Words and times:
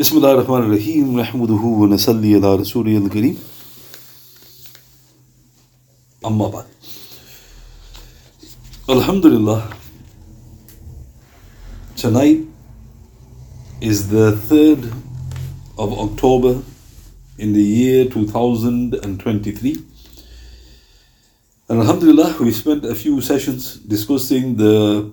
بسم 0.00 0.16
الله 0.16 0.32
الرحمن 0.32 0.62
الرحيم 0.68 1.20
نحمده 1.20 1.62
ونصلي 1.80 2.34
على 2.34 2.54
رسوله 2.54 2.96
الكريم 2.96 3.38
أما 6.26 6.48
بعد 6.48 6.64
Alhamdulillah 8.88 9.62
tonight 11.96 12.40
is 13.80 14.08
the 14.08 14.32
3rd 14.48 14.92
of 15.78 15.92
October 15.98 16.62
in 17.38 17.52
the 17.52 17.62
year 17.62 18.04
2023 18.04 19.82
and 21.68 21.80
Alhamdulillah 21.80 22.36
we 22.40 22.52
spent 22.52 22.84
a 22.84 22.94
few 22.94 23.20
sessions 23.20 23.76
discussing 23.76 24.56
the 24.56 25.10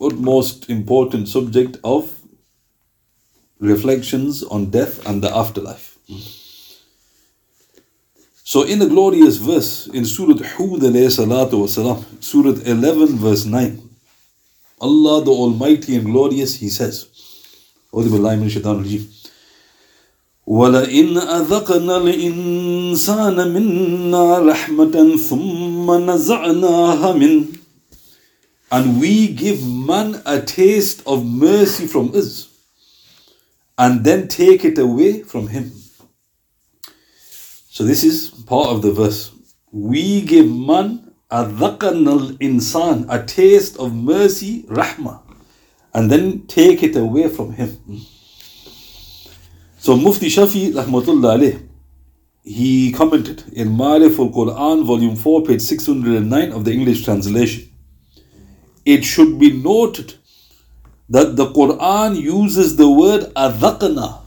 utmost 0.00 0.68
important 0.70 1.28
subject 1.28 1.78
of 1.82 2.08
reflections 3.60 4.42
on 4.42 4.70
death 4.70 5.04
and 5.06 5.22
the 5.22 5.34
afterlife. 5.34 5.98
So, 8.44 8.62
in 8.62 8.82
a 8.82 8.86
glorious 8.86 9.38
verse 9.38 9.86
in 9.86 10.04
Surah 10.04 10.36
Hud, 10.36 10.80
wasalam, 10.82 12.04
Surah 12.22 12.60
11, 12.64 13.16
verse 13.16 13.44
9, 13.46 13.80
Allah 14.80 15.24
the 15.24 15.30
Almighty 15.30 15.96
and 15.96 16.04
Glorious, 16.04 16.56
He 16.56 16.68
says, 16.68 17.06
ولئن 20.46 21.16
أذقنا 21.18 21.96
الإنسان 21.96 23.48
منا 23.54 24.38
رحمة 24.38 25.16
ثم 25.16 25.90
نزعناها 26.10 27.12
منه 27.12 27.46
and 28.72 29.00
we 29.00 29.28
give 29.28 29.64
man 29.66 30.20
a 30.26 30.40
taste 30.40 31.02
of 31.06 31.24
mercy 31.24 31.86
from 31.86 32.10
us 32.14 32.47
and 33.79 34.03
then 34.03 34.27
take 34.27 34.65
it 34.65 34.77
away 34.77 35.23
from 35.23 35.47
him. 35.47 35.71
So 37.69 37.85
this 37.85 38.03
is 38.03 38.29
part 38.45 38.67
of 38.67 38.81
the 38.81 38.91
verse. 38.91 39.31
We 39.71 40.21
give 40.21 40.47
man 40.47 41.13
a 41.31 41.45
dhakanal 41.45 42.37
insan, 42.39 43.05
a 43.09 43.25
taste 43.25 43.77
of 43.77 43.95
mercy, 43.95 44.63
rahmah, 44.63 45.21
and 45.93 46.11
then 46.11 46.45
take 46.47 46.83
it 46.83 46.97
away 46.97 47.29
from 47.29 47.53
him. 47.53 47.77
So 49.77 49.95
Mufti 49.95 50.27
Shafi 50.27 50.73
rahmatullah 50.73 51.67
he 52.43 52.91
commented 52.91 53.43
in 53.53 53.69
Ma'arif 53.69 54.19
al-Quran 54.19 54.83
volume 54.83 55.15
4 55.15 55.43
page 55.43 55.61
609 55.61 56.51
of 56.51 56.65
the 56.65 56.73
English 56.73 57.05
translation. 57.05 57.69
It 58.83 59.05
should 59.05 59.39
be 59.39 59.53
noted 59.53 60.18
that 61.09 61.35
the 61.35 61.47
Quran 61.47 62.19
uses 62.19 62.75
the 62.75 62.89
word 62.89 63.23
adhaqna. 63.35 64.21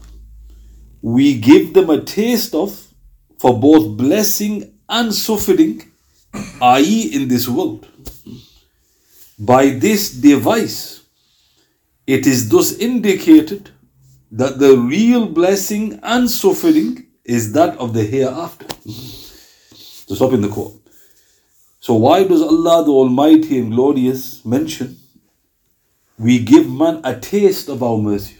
We 1.01 1.39
give 1.39 1.73
them 1.73 1.89
a 1.89 2.01
taste 2.01 2.53
of 2.53 2.87
for 3.39 3.57
both 3.59 3.97
blessing 3.97 4.73
and 4.87 5.13
suffering, 5.13 5.91
i.e., 6.61 7.09
in 7.13 7.27
this 7.27 7.47
world. 7.47 7.87
By 9.39 9.69
this 9.69 10.11
device, 10.11 11.01
it 12.05 12.27
is 12.27 12.49
thus 12.49 12.73
indicated 12.73 13.69
that 14.31 14.59
the 14.59 14.77
real 14.77 15.25
blessing 15.27 15.99
and 16.03 16.29
suffering 16.29 17.07
is 17.23 17.53
that 17.53 17.77
of 17.77 17.93
the 17.93 18.03
hereafter. 18.03 18.67
So 18.85 20.15
stop 20.15 20.33
in 20.33 20.41
the 20.41 20.49
quote. 20.49 20.79
So 21.79 21.95
why 21.95 22.23
does 22.23 22.41
Allah 22.41 22.83
the 22.85 22.91
Almighty 22.91 23.59
and 23.59 23.71
Glorious 23.71 24.43
mention 24.45 24.97
we 26.17 26.39
give 26.39 26.69
man 26.69 27.01
a 27.03 27.19
taste 27.19 27.69
of 27.69 27.81
our 27.81 27.97
mercy. 27.97 28.37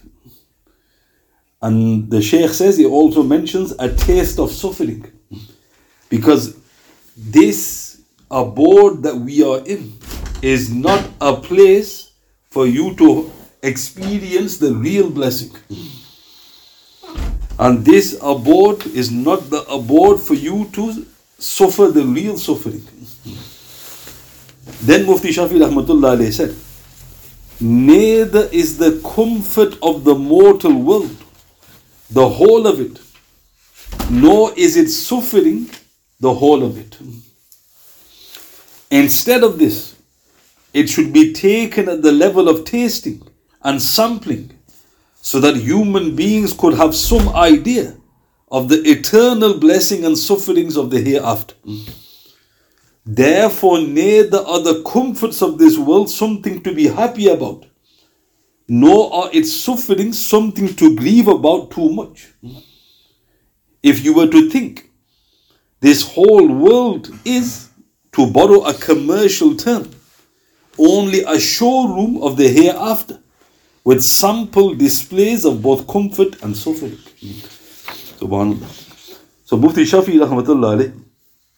And 1.62 2.10
the 2.12 2.22
Shaykh 2.22 2.52
says 2.52 2.78
he 2.78 2.86
also 2.86 3.24
mentions 3.24 3.74
a 3.80 3.94
taste 3.94 4.40
of 4.40 4.52
suffering. 4.52 5.12
Because 6.10 6.58
this 7.16 8.02
abode 8.30 9.03
that 9.03 9.16
we 9.16 9.44
are 9.44 9.59
in 9.66 9.94
is 10.42 10.74
not 10.74 11.08
a 11.22 11.36
place 11.36 12.12
for 12.50 12.68
you 12.68 12.96
to 12.96 13.31
experience 13.62 14.58
the 14.58 14.74
real 14.74 15.09
blessing. 15.09 15.56
And 17.58 17.86
this 17.86 18.18
abode 18.22 18.86
is 18.88 19.09
not 19.09 19.50
the 19.50 19.62
abode 19.70 20.22
for 20.22 20.34
you 20.34 20.70
to 20.74 21.06
suffer 21.40 21.88
the 21.88 22.03
real 22.03 22.38
suffering. 22.38 22.84
Then 24.81 25.06
Mufti 25.06 25.30
Shafi 25.30 25.59
Rahmatullah 25.59 26.31
said, 26.34 26.56
Neither 27.63 28.50
is 28.51 28.78
the 28.78 29.00
comfort 29.16 29.78
of 29.81 30.03
the 30.03 30.16
mortal 30.16 30.74
world, 30.74 31.16
the 32.12 32.28
whole 32.28 32.68
of 32.68 32.81
it, 32.81 33.00
nor 34.09 34.51
is 34.57 34.75
it 34.75 34.90
suffering, 34.90 35.69
the 36.19 36.34
whole 36.34 36.62
of 36.62 36.78
it. 36.78 36.97
Instead 38.91 39.46
of 39.46 39.59
this, 39.59 39.96
it 40.73 40.90
should 40.90 41.13
be 41.13 41.31
taken 41.31 41.88
at 41.88 42.02
the 42.02 42.12
level 42.12 42.50
of 42.50 42.66
tasting 42.66 43.25
and 43.62 43.81
sampling 43.81 44.52
so 45.22 45.40
that 45.40 45.56
human 45.56 46.18
beings 46.18 46.52
could 46.52 46.73
have 46.73 46.94
some 46.94 47.29
idea 47.29 47.96
of 48.52 48.68
the 48.68 48.81
eternal 48.84 49.57
blessing 49.57 50.03
and 50.03 50.18
sufferings 50.18 50.75
of 50.75 50.90
the 50.90 51.00
hereafter. 51.00 51.56
Therefore, 53.06 53.80
neither 53.81 54.40
are 54.40 54.62
the 54.62 54.81
comforts 54.84 55.41
of 55.41 55.58
this 55.58 55.78
world 55.78 56.09
something 56.09 56.64
to 56.64 56.74
be 56.74 56.88
happy 56.88 57.28
about, 57.28 57.66
nor 58.68 59.14
are 59.14 59.30
its 59.34 59.52
sufferings 59.53 60.24
something 60.24 60.74
to 60.75 60.96
grieve 60.96 61.28
about 61.28 61.72
too 61.72 61.90
much. 61.91 62.30
If 63.81 64.06
you 64.06 64.14
were 64.14 64.28
to 64.28 64.50
think, 64.50 64.90
this 65.81 66.02
whole 66.02 66.47
world 66.47 67.09
is, 67.25 67.69
to 68.14 68.31
borrow 68.31 68.62
a 68.62 68.74
commercial 68.74 69.56
term, 69.56 69.90
only 70.78 71.24
a 71.24 71.40
showroom 71.40 72.24
of 72.24 72.38
the 72.38 72.47
hereafter, 72.47 73.20
with 73.84 74.02
sample 74.02 74.74
displays 74.75 75.44
of 75.44 75.62
both 75.62 75.85
comfort 75.88 76.41
and 76.41 76.56
suffering. 76.56 76.97
Subhanallah. 78.18 79.20
So 79.44 79.58
Mufti 79.58 79.84
Shafi 79.84 80.14
rahmatullah 80.14 80.78
alayhi, 80.78 81.03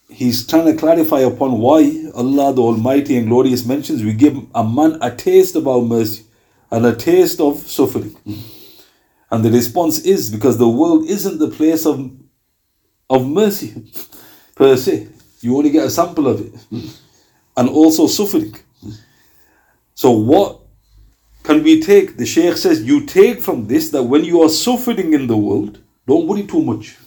he's 0.09 0.45
trying 0.45 0.66
to 0.66 0.75
clarify 0.75 1.19
upon 1.19 1.59
why 1.59 2.09
Allah 2.13 2.53
the 2.53 2.61
Almighty 2.61 3.17
and 3.17 3.27
Glorious 3.27 3.66
mentions 3.66 4.03
we 4.03 4.13
give 4.13 4.38
a 4.53 4.63
man 4.63 4.97
a 5.01 5.16
taste 5.16 5.55
of 5.55 5.67
our 5.67 5.81
mercy 5.81 6.25
and 6.71 6.85
a 6.85 6.95
taste 6.95 7.39
of 7.39 7.59
suffering. 7.59 8.15
And 9.31 9.44
the 9.44 9.51
response 9.51 9.99
is 9.99 10.31
because 10.31 10.57
the 10.57 10.69
world 10.69 11.05
isn't 11.05 11.39
the 11.39 11.49
place 11.49 11.85
of, 11.85 12.11
of 13.09 13.27
mercy 13.27 13.91
per 14.55 14.75
se. 14.77 15.07
You 15.41 15.57
only 15.57 15.71
get 15.71 15.85
a 15.85 15.89
sample 15.89 16.27
of 16.27 16.41
it. 16.41 16.53
And 17.57 17.69
also 17.69 18.07
suffering. 18.07 18.55
So 19.94 20.11
what 20.11 20.61
can 21.44 21.63
we 21.63 21.81
take? 21.81 22.17
The 22.17 22.25
Shaykh 22.25 22.57
says 22.57 22.83
you 22.83 23.05
take 23.05 23.41
from 23.41 23.67
this 23.67 23.89
that 23.91 24.03
when 24.03 24.23
you 24.23 24.41
are 24.41 24.49
suffering 24.49 25.13
in 25.13 25.27
the 25.27 25.38
world, 25.38 25.79
don't 26.07 26.27
worry 26.27 26.44
too 26.44 26.61
much 26.61 26.97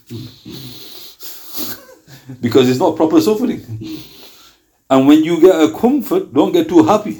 because 2.41 2.69
it's 2.69 2.79
not 2.79 2.95
proper 2.95 3.19
suffering. 3.21 3.61
And 4.89 5.07
when 5.07 5.23
you 5.23 5.39
get 5.39 5.55
a 5.55 5.71
comfort, 5.77 6.33
don't 6.33 6.51
get 6.51 6.67
too 6.67 6.83
happy. 6.83 7.13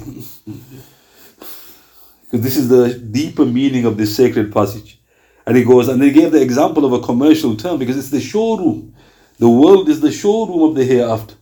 Because 2.24 2.42
this 2.42 2.58
is 2.58 2.70
the 2.70 2.94
deeper 2.94 3.46
meaning 3.46 3.86
of 3.86 3.98
this 3.98 4.16
sacred 4.16 4.52
passage. 4.52 5.00
And 5.46 5.58
he 5.58 5.64
goes, 5.64 5.88
and 5.88 6.02
they 6.02 6.12
gave 6.12 6.31
the 6.31 6.42
example 6.42 6.86
of 6.86 6.94
a 6.94 7.00
commercial 7.00 7.56
term 7.56 7.80
because 7.80 7.98
it's 7.98 8.12
the 8.12 8.22
showroom. 8.22 8.94
The 9.40 9.50
world 9.50 9.90
is 9.90 10.00
the 10.02 10.12
showroom 10.12 10.62
of 10.69 10.75
the 10.75 10.84
hereafter. 10.86 11.36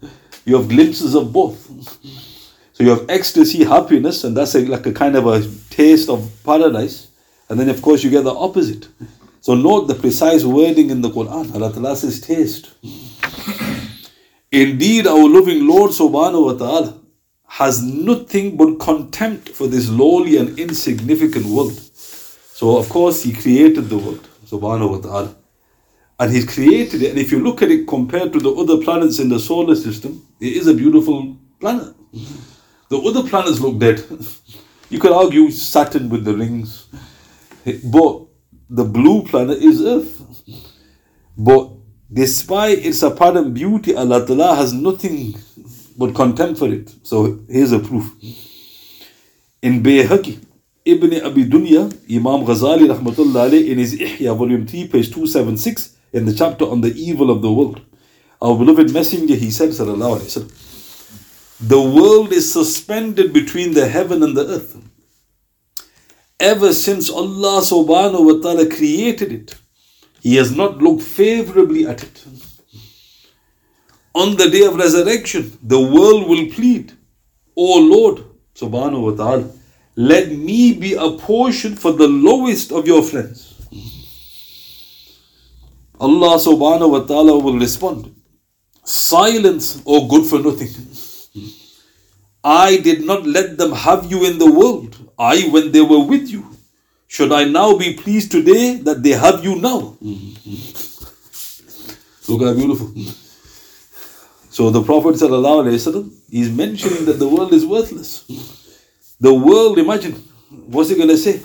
You 0.46 0.56
have 0.58 0.70
glimpses 0.70 1.14
of 1.16 1.34
both. 1.34 1.68
So 2.74 2.84
you 2.84 2.90
have 2.92 3.06
ecstasy, 3.10 3.64
happiness, 3.64 4.24
and 4.24 4.38
that's 4.38 4.56
a, 4.56 4.66
like 4.66 4.86
a 4.86 4.94
kind 4.94 5.16
of 5.16 5.26
a 5.28 5.46
taste 5.70 6.10
of 6.10 6.32
paradise. 6.46 7.08
And 7.50 7.60
then, 7.60 7.70
of 7.70 7.82
course, 7.82 8.04
you 8.04 8.10
get 8.10 8.24
the 8.24 8.34
opposite. 8.34 8.88
So 9.42 9.56
note 9.56 9.88
the 9.88 9.96
precise 9.96 10.44
wording 10.44 10.90
in 10.90 11.02
the 11.02 11.10
Quran. 11.10 11.54
Allah 11.56 11.74
Ta'ala 11.74 11.96
says 11.96 12.22
taste. 12.22 12.70
Indeed, 14.52 15.08
our 15.08 15.28
loving 15.30 15.68
Lord 15.68 15.92
subhanahu 15.92 16.46
wa 16.46 16.54
ta'ala 16.54 17.00
has 17.48 17.84
nothing 17.84 18.58
but 18.58 18.80
contempt 18.80 19.50
for 19.50 19.68
this 19.68 19.90
lowly 19.90 20.38
and 20.38 20.58
insignificant 20.58 21.46
world. 21.46 21.74
So, 21.74 22.78
of 22.78 22.90
course, 22.90 23.24
He 23.24 23.34
created 23.34 23.90
the 23.90 23.98
world, 23.98 24.28
subhanahu 24.46 24.90
wa 24.92 24.98
ta'ala. 24.98 25.36
And 26.20 26.34
He 26.34 26.46
created 26.46 27.04
it, 27.04 27.10
and 27.12 27.20
if 27.20 27.32
you 27.32 27.40
look 27.44 27.62
at 27.62 27.70
it 27.70 27.88
compared 27.88 28.34
to 28.34 28.40
the 28.40 28.52
other 28.52 28.78
planets 28.84 29.20
in 29.20 29.30
the 29.30 29.40
solar 29.40 29.76
system, 29.76 30.26
it 30.40 30.54
is 30.54 30.68
a 30.68 30.74
beautiful 30.74 31.38
planet. 31.60 31.94
The 32.90 32.98
other 32.98 33.28
planets 33.28 33.60
look 33.60 33.80
dead. 33.80 34.04
You 34.90 35.00
could 35.00 35.12
argue 35.12 35.52
Saturn 35.52 36.08
with 36.08 36.24
the 36.24 36.34
rings, 36.34 36.88
but 37.84 38.22
the 38.70 38.86
blue 38.86 39.24
planet 39.24 39.58
is 39.62 39.82
Earth. 39.82 40.22
But 41.38 41.77
despite 42.12 42.80
its 42.80 43.04
apparent 43.04 43.54
beauty, 43.54 43.96
Allah 43.96 44.26
Ta'ala 44.26 44.56
has 44.56 44.74
nothing 44.74 45.36
but 45.98 46.14
contempt 46.16 46.60
for 46.60 46.72
it. 46.72 46.94
So 47.04 47.40
here's 47.50 47.72
a 47.72 47.80
proof. 47.80 48.12
In 49.62 49.82
Bayhaqi, 49.84 50.44
Ibn 50.86 51.26
Abi 51.26 51.46
Dunya, 51.46 51.92
Imam 52.10 52.46
Ghazali 52.46 52.88
rahmatullah 52.88 53.68
in 53.68 53.78
his 53.78 53.96
Ihya, 54.00 54.38
volume 54.38 54.66
3, 54.66 54.88
page 54.88 55.08
276, 55.08 55.98
in 56.14 56.26
the 56.26 56.34
chapter 56.34 56.66
on 56.66 56.82
the 56.82 56.94
evil 56.96 57.30
of 57.30 57.42
the 57.42 57.52
world. 57.52 57.82
Our 58.42 58.58
beloved 58.58 58.94
messenger, 58.94 59.36
he 59.36 59.52
said, 59.52 59.70
sallallahu 59.70 60.20
alayhi 60.20 60.46
wasallam, 60.46 61.68
the 61.68 61.82
world 61.82 62.32
is 62.32 62.54
suspended 62.54 63.34
between 63.34 63.74
the 63.74 63.88
heaven 63.88 64.22
and 64.22 64.38
the 64.38 64.46
earth. 64.46 64.78
Ever 66.40 66.72
since 66.72 67.10
Allah 67.10 67.62
subhanahu 67.62 68.26
wa 68.26 68.42
ta'ala 68.42 68.70
created 68.70 69.32
it, 69.32 69.56
He 70.22 70.36
has 70.36 70.56
not 70.56 70.78
looked 70.78 71.04
favorably 71.04 71.88
at 71.88 72.04
it. 72.04 72.26
On 74.14 74.36
the 74.36 74.50
day 74.50 74.64
of 74.66 74.76
resurrection, 74.76 75.58
the 75.62 75.80
world 75.80 76.28
will 76.28 76.48
plead, 76.48 76.92
O 77.56 77.80
Lord 77.80 78.24
subhanahu 78.56 79.12
wa 79.12 79.12
ta'ala, 79.12 79.52
let 79.96 80.32
me 80.32 80.74
be 80.74 80.94
a 80.94 81.12
portion 81.12 81.76
for 81.76 81.92
the 81.92 82.08
lowest 82.08 82.72
of 82.72 82.88
your 82.88 83.04
friends. 83.04 83.54
Allah 86.00 86.38
subhanahu 86.38 86.90
wa 86.92 87.00
ta'ala 87.02 87.40
will 87.40 87.58
respond, 87.60 88.14
Silence, 88.84 89.82
O 89.86 90.08
good 90.08 90.26
for 90.26 90.40
nothing. 90.40 90.70
I 92.44 92.78
did 92.78 93.06
not 93.06 93.26
let 93.26 93.58
them 93.58 93.72
have 93.72 94.10
you 94.10 94.26
in 94.26 94.38
the 94.38 94.50
world, 94.50 94.96
I 95.20 95.50
when 95.50 95.72
they 95.72 95.82
were 95.82 96.04
with 96.04 96.30
you. 96.30 96.57
Should 97.08 97.32
I 97.32 97.46
now 97.46 97.78
be 97.78 97.94
pleased 97.94 98.32
today 98.32 98.76
that 98.78 99.02
they 99.02 99.12
have 99.12 99.44
you 99.44 99.56
now? 99.56 99.98
Look 102.28 102.42
how 102.42 102.54
beautiful. 102.54 102.92
So 104.50 104.70
the 104.70 104.84
Prophet 104.84 105.16
is 105.16 106.50
mentioning 106.50 107.06
that 107.06 107.20
the 107.20 107.28
world 107.28 107.54
is 107.54 107.66
worthless. 107.66 108.26
The 109.20 109.34
world, 109.34 109.80
imagine, 109.80 110.14
what's 110.68 110.90
he 110.90 110.96
going 110.96 111.10
to 111.10 111.18
say? 111.18 111.42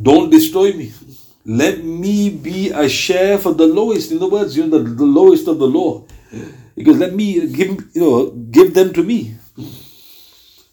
Don't 0.00 0.30
destroy 0.30 0.72
me. 0.72 0.92
Let 1.44 1.82
me 1.84 2.30
be 2.30 2.70
a 2.70 2.88
share 2.88 3.38
for 3.38 3.54
the 3.54 3.66
lowest. 3.66 4.10
In 4.10 4.18
other 4.18 4.28
words, 4.28 4.56
you 4.56 4.66
know, 4.66 4.78
the, 4.78 4.90
the 4.90 5.04
lowest 5.04 5.48
of 5.48 5.58
the 5.58 5.66
law. 5.66 6.04
Because 6.76 6.98
let 6.98 7.14
me 7.14 7.46
give 7.46 7.68
you 7.94 8.00
know 8.00 8.30
give 8.30 8.74
them 8.74 8.92
to 8.92 9.02
me. 9.02 9.35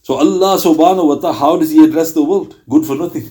So 0.03 0.15
Allah 0.15 0.57
subhanahu 0.57 1.07
wa 1.07 1.15
ta'ala, 1.15 1.33
how 1.33 1.57
does 1.57 1.71
He 1.71 1.83
address 1.83 2.11
the 2.11 2.21
world? 2.21 2.55
Good 2.69 2.85
for 2.85 2.95
nothing. 2.95 3.29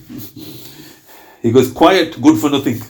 He 1.42 1.52
goes, 1.52 1.70
quiet, 1.70 2.20
good 2.20 2.38
for 2.38 2.48
nothing. 2.48 2.80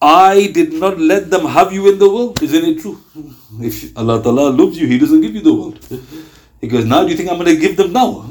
I 0.00 0.46
did 0.54 0.72
not 0.72 0.98
let 0.98 1.30
them 1.30 1.46
have 1.46 1.72
you 1.72 1.88
in 1.90 1.98
the 1.98 2.08
world. 2.08 2.40
Isn't 2.40 2.64
it 2.64 2.80
true? 2.80 3.02
If 3.60 3.96
Allah 3.96 4.22
Ta'ala 4.22 4.50
loves 4.50 4.78
you, 4.78 4.86
He 4.86 4.98
doesn't 4.98 5.20
give 5.20 5.34
you 5.34 5.40
the 5.40 5.52
world. 5.52 5.78
He 6.60 6.68
goes, 6.68 6.84
now 6.84 7.02
do 7.02 7.10
you 7.10 7.16
think 7.16 7.28
I'm 7.28 7.38
going 7.38 7.54
to 7.54 7.60
give 7.60 7.76
them 7.76 7.92
now? 7.92 8.24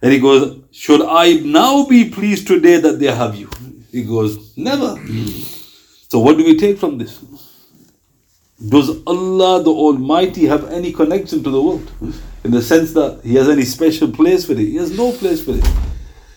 And 0.00 0.12
he 0.12 0.20
goes, 0.20 0.58
should 0.70 1.02
I 1.02 1.34
now 1.34 1.86
be 1.86 2.10
pleased 2.10 2.46
today 2.46 2.78
that 2.78 2.98
they 3.00 3.06
have 3.06 3.34
you? 3.36 3.50
He 3.90 4.04
goes, 4.04 4.56
never. 4.56 4.96
So 6.08 6.20
what 6.20 6.38
do 6.38 6.44
we 6.44 6.56
take 6.56 6.78
from 6.78 6.98
this? 6.98 7.18
Does 8.68 9.02
Allah 9.04 9.62
the 9.62 9.70
Almighty 9.70 10.46
have 10.46 10.70
any 10.70 10.92
connection 10.92 11.42
to 11.42 11.50
the 11.50 11.60
world? 11.60 11.90
In 12.44 12.50
the 12.50 12.62
sense 12.62 12.92
that 12.94 13.20
He 13.22 13.34
has 13.36 13.48
any 13.48 13.64
special 13.64 14.10
place 14.10 14.44
for 14.44 14.52
it? 14.52 14.58
He 14.58 14.76
has 14.76 14.96
no 14.96 15.12
place 15.12 15.44
for 15.44 15.52
it. 15.52 15.68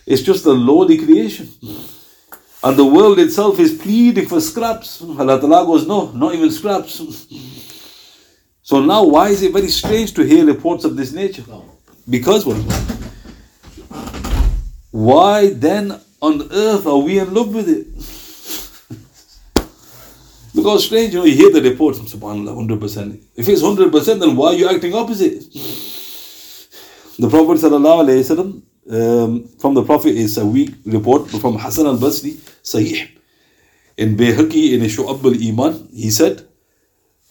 It's 0.05 0.21
just 0.21 0.45
a 0.45 0.51
lowly 0.51 0.97
creation. 0.97 1.49
And 2.63 2.77
the 2.77 2.85
world 2.85 3.19
itself 3.19 3.59
is 3.59 3.77
pleading 3.77 4.27
for 4.27 4.39
scraps. 4.39 5.01
Allah 5.01 5.39
Ta'ala 5.39 5.65
goes, 5.65 5.87
no, 5.87 6.11
not 6.11 6.33
even 6.33 6.51
scraps. 6.51 7.27
So 8.61 8.81
now 8.83 9.03
why 9.03 9.29
is 9.29 9.43
it 9.43 9.53
very 9.53 9.67
strange 9.67 10.13
to 10.15 10.23
hear 10.23 10.45
reports 10.45 10.83
of 10.85 10.95
this 10.95 11.11
nature? 11.11 11.43
Because 12.09 12.45
what? 12.45 12.57
Why 14.91 15.49
then 15.49 15.99
on 16.21 16.51
earth 16.51 16.87
are 16.87 16.97
we 16.97 17.19
in 17.19 17.33
love 17.33 17.53
with 17.53 17.69
it? 17.69 17.87
Because 20.55 20.85
strange, 20.85 21.13
you 21.13 21.19
know, 21.19 21.25
you 21.25 21.35
hear 21.35 21.51
the 21.51 21.61
reports, 21.61 21.99
subhanAllah, 21.99 22.79
100%. 22.79 23.21
If 23.35 23.49
it's 23.49 23.61
100%, 23.61 24.19
then 24.21 24.37
why 24.37 24.47
are 24.47 24.53
you 24.53 24.69
acting 24.69 24.95
opposite? 24.95 25.43
The 27.17 27.29
Prophet 27.29 27.61
sallallahu 27.61 28.61
um, 28.91 29.47
from 29.57 29.73
the 29.73 29.83
Prophet 29.83 30.15
is 30.15 30.37
a 30.37 30.45
weak 30.45 30.73
report 30.85 31.29
from 31.29 31.57
Hassan 31.57 31.85
al-Basri, 31.85 32.33
Sahih. 32.61 33.09
In 33.97 34.17
Bayhaqi, 34.17 34.73
in 34.73 34.81
Shu'ab 34.81 35.23
al-Iman, 35.23 35.87
he 35.93 36.09
said, 36.11 36.45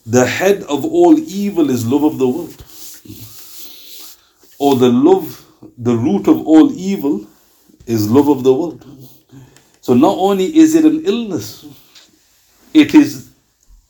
the 0.07 0.25
head 0.25 0.63
of 0.65 0.85
all 0.85 1.19
evil 1.19 1.69
is 1.69 1.87
love 1.87 2.05
of 2.05 2.19
the 2.19 2.27
world. 2.27 2.65
Or 4.59 4.77
the 4.77 4.89
love, 4.89 5.45
the 5.77 5.95
root 5.95 6.29
of 6.29 6.47
all 6.47 6.73
evil 6.73 7.27
is 7.87 8.11
love 8.11 8.29
of 8.29 8.43
the 8.43 8.53
world. 8.53 8.87
So 9.83 9.93
not 9.93 10.17
only 10.17 10.57
is 10.57 10.75
it 10.75 10.87
an 10.87 11.05
illness, 11.05 11.67
it 12.73 12.95
is 12.95 13.31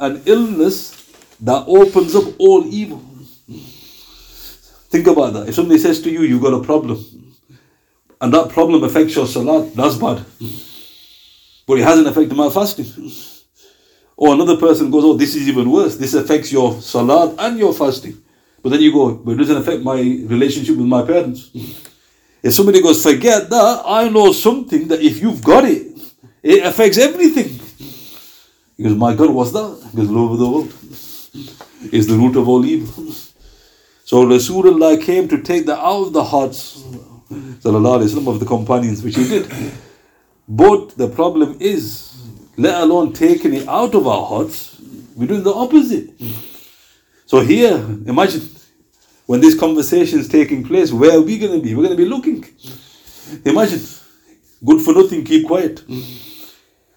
an 0.01 0.23
illness 0.27 1.09
that 1.41 1.65
opens 1.69 2.17
up 2.17 2.35
all 2.39 2.67
evil. 2.67 3.03
Think 4.95 5.09
about 5.09 5.33
that. 5.33 5.49
If 5.49 5.57
somebody 5.57 5.81
says 5.81 6.01
to 6.03 6.09
you, 6.09 6.23
you've 6.23 6.41
got 6.41 6.55
a 6.55 6.63
problem, 6.63 7.05
and 8.21 8.33
that 8.33 8.51
problem 8.51 8.85
affects 8.85 9.17
your 9.17 9.27
salat, 9.27 9.75
that's 9.75 9.97
bad. 9.97 10.25
But 11.67 11.79
it 11.81 11.83
hasn't 11.83 12.07
affected 12.07 12.37
my 12.37 12.49
fasting. 12.49 12.87
Or 14.17 14.35
another 14.35 14.57
person 14.57 14.93
goes, 14.93 15.03
oh, 15.03 15.15
this 15.15 15.35
is 15.35 15.49
even 15.49 15.69
worse. 15.69 15.97
This 15.97 16.15
affects 16.15 16.53
your 16.53 16.81
salat 16.81 17.35
and 17.41 17.59
your 17.59 17.75
fasting. 17.75 18.23
But 18.63 18.69
then 18.69 18.83
you 18.83 18.93
go, 18.93 19.17
but 19.17 19.33
it 19.33 19.39
doesn't 19.39 19.57
affect 19.57 19.83
my 19.83 19.97
relationship 19.97 20.77
with 20.77 20.87
my 20.87 21.03
parents. 21.03 21.51
If 22.41 22.55
somebody 22.55 22.81
goes, 22.81 23.03
forget 23.03 23.51
that, 23.51 23.83
I 23.85 24.09
know 24.11 24.31
something 24.31 24.87
that 24.87 25.03
if 25.03 25.21
you've 25.21 25.43
got 25.43 25.65
it, 25.65 25.91
it 26.41 26.65
affects 26.65 26.99
everything. 26.99 27.49
He 28.77 28.85
goes, 28.85 28.95
my 28.95 29.13
God, 29.17 29.31
what's 29.31 29.51
that? 29.51 29.89
Because 29.91 30.09
love 30.09 30.31
of 30.31 30.39
the 30.39 30.49
world 30.49 30.73
is 31.93 32.07
the 32.07 32.15
root 32.15 32.37
of 32.37 32.49
all 32.49 32.65
evil. 32.65 33.13
So 34.14 34.26
Rasulullah 34.26 35.02
came 35.02 35.28
to 35.28 35.42
take 35.42 35.66
that 35.68 35.80
out 35.80 36.08
of 36.08 36.14
the 36.14 36.24
hearts 36.24 36.84
وسلم, 37.32 38.28
of 38.28 38.40
the 38.40 38.46
companions, 38.46 39.04
which 39.04 39.16
he 39.16 39.28
did. 39.28 39.52
But 40.48 40.98
the 40.98 41.08
problem 41.10 41.58
is, 41.60 42.16
let 42.58 42.82
alone 42.82 43.14
taking 43.14 43.54
it 43.54 43.68
out 43.68 43.94
of 43.94 44.08
our 44.08 44.26
hearts, 44.26 44.82
we're 45.16 45.28
doing 45.28 45.44
the 45.44 45.54
opposite. 45.54 46.10
So 47.26 47.42
here, 47.42 47.76
imagine 48.08 48.50
when 49.28 49.42
this 49.42 49.58
conversation 49.58 50.20
is 50.20 50.28
taking 50.28 50.64
place, 50.64 50.92
where 50.92 51.18
are 51.18 51.22
we 51.22 51.38
going 51.38 51.54
to 51.54 51.64
be? 51.64 51.76
We're 51.76 51.84
going 51.84 51.98
to 51.98 52.04
be 52.04 52.10
looking. 52.10 52.46
Imagine, 53.46 53.82
good 54.66 54.82
for 54.82 54.94
nothing, 54.94 55.24
keep 55.24 55.46
quiet. 55.46 55.84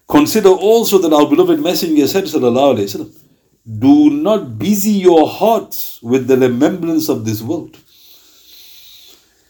Consider 0.09 0.49
also 0.49 0.97
that 0.97 1.13
our 1.13 1.27
beloved 1.29 1.59
Messenger 1.59 2.07
said, 2.07 2.23
Sallallahu 2.23 2.77
Alaihi 2.77 2.85
Wasallam, 2.85 3.19
do 3.68 4.08
not 4.08 4.58
busy 4.58 4.92
your 4.92 5.28
hearts 5.28 6.00
with 6.02 6.26
the 6.26 6.38
remembrance 6.38 7.08
of 7.10 7.24
this 7.26 7.42
world. 7.42 7.76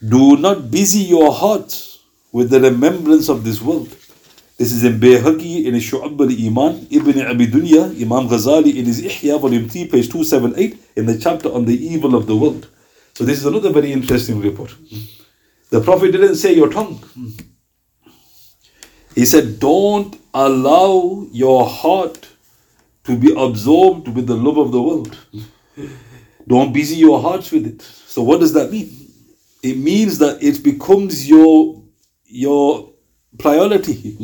Do 0.06 0.36
not 0.36 0.70
busy 0.70 1.00
your 1.00 1.32
hearts 1.32 2.00
with 2.32 2.50
the 2.50 2.60
remembrance 2.60 3.28
of 3.28 3.44
this 3.44 3.60
world. 3.60 3.94
This 4.56 4.72
is 4.72 4.82
in 4.82 4.98
Bayhaqi 4.98 5.66
in 5.66 5.74
Shu'ab 5.74 6.18
al-Iman, 6.20 6.88
Ibn 6.90 7.26
Abi 7.26 7.46
Dunya, 7.46 7.94
Imam 8.02 8.28
Ghazali 8.28 8.74
in 8.74 8.86
his 8.86 9.02
Ihya, 9.02 9.40
volume 9.40 9.68
3, 9.68 9.86
page 9.86 10.08
278, 10.10 10.82
in 10.96 11.06
the 11.06 11.16
chapter 11.16 11.48
on 11.52 11.64
the 11.64 11.76
evil 11.76 12.16
of 12.16 12.26
the 12.26 12.34
world. 12.34 12.68
So 13.14 13.24
this 13.24 13.38
is 13.38 13.46
another 13.46 13.70
very 13.70 13.92
interesting 13.92 14.40
report. 14.40 14.74
The 15.70 15.80
Prophet 15.80 16.10
didn't 16.10 16.36
say 16.36 16.54
your 16.54 16.72
tongue. 16.72 17.00
He 19.14 19.24
said, 19.24 19.60
don't 19.60 20.18
allow 20.34 21.26
your 21.30 21.68
heart 21.68 22.27
to 23.08 23.16
be 23.16 23.32
absorbed 23.34 24.06
with 24.08 24.26
the 24.26 24.34
love 24.36 24.58
of 24.58 24.70
the 24.70 24.80
world. 24.80 25.16
Don't 26.46 26.74
busy 26.74 26.96
your 26.96 27.20
hearts 27.22 27.50
with 27.50 27.66
it. 27.66 27.80
So 27.80 28.22
what 28.22 28.40
does 28.40 28.52
that 28.52 28.70
mean? 28.70 28.90
It 29.62 29.78
means 29.78 30.18
that 30.18 30.42
it 30.42 30.62
becomes 30.62 31.26
your 31.28 31.82
your 32.26 32.92
priority, 33.38 34.16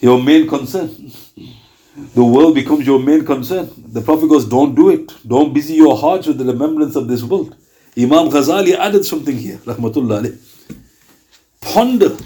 your 0.00 0.22
main 0.22 0.46
concern. 0.48 1.10
The 2.14 2.24
world 2.24 2.54
becomes 2.54 2.86
your 2.86 3.00
main 3.00 3.24
concern. 3.24 3.68
The 3.76 4.00
Prophet 4.00 4.28
goes, 4.28 4.46
Don't 4.46 4.76
do 4.76 4.88
it. 4.90 5.12
Don't 5.26 5.52
busy 5.52 5.74
your 5.74 5.96
hearts 5.96 6.28
with 6.28 6.38
the 6.38 6.44
remembrance 6.44 6.94
of 6.94 7.08
this 7.08 7.24
world. 7.24 7.56
Imam 7.98 8.30
Ghazali 8.30 8.74
added 8.76 9.04
something 9.04 9.36
here, 9.36 9.58
Rahmatullah. 9.58 10.22
Ponder. 11.60 12.16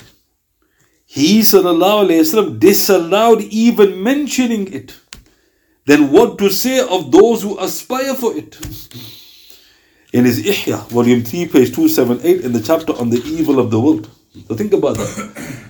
He 1.06 1.40
sallallahu 1.40 2.08
alayhi 2.08 2.20
wasallam 2.26 2.58
disallowed 2.60 3.40
even 3.44 4.02
mentioning 4.02 4.70
it. 4.72 4.94
Then 5.87 6.11
what 6.11 6.38
to 6.38 6.50
say 6.50 6.81
of 6.81 7.12
those 7.12 7.43
who 7.43 7.59
aspire 7.59 8.14
for 8.14 8.37
it? 8.37 8.59
In 10.12 10.25
his 10.25 10.45
Ihya, 10.45 10.88
volume 10.88 11.23
3, 11.23 11.47
page 11.47 11.75
278, 11.75 12.45
in 12.45 12.52
the 12.52 12.61
chapter 12.61 12.93
on 12.95 13.11
the 13.11 13.23
evil 13.25 13.61
of 13.61 13.71
the 13.71 13.78
world. 13.78 14.11
So 14.49 14.55
think 14.55 14.73
about 14.73 14.97
that. 14.97 15.62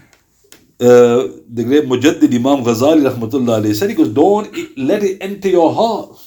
Uh, 0.79 1.29
the 1.49 1.65
great 1.65 1.85
Mujaddid 1.85 2.35
Imam 2.35 2.63
Ghazali 2.65 3.11
rahmatullah 3.11 3.75
said, 3.75 3.89
he 3.91 3.97
goes, 3.97 4.09
don't 4.09 4.55
let 4.77 5.03
it 5.03 5.19
enter 5.23 5.49
your 5.49 5.73
heart. 5.73 6.19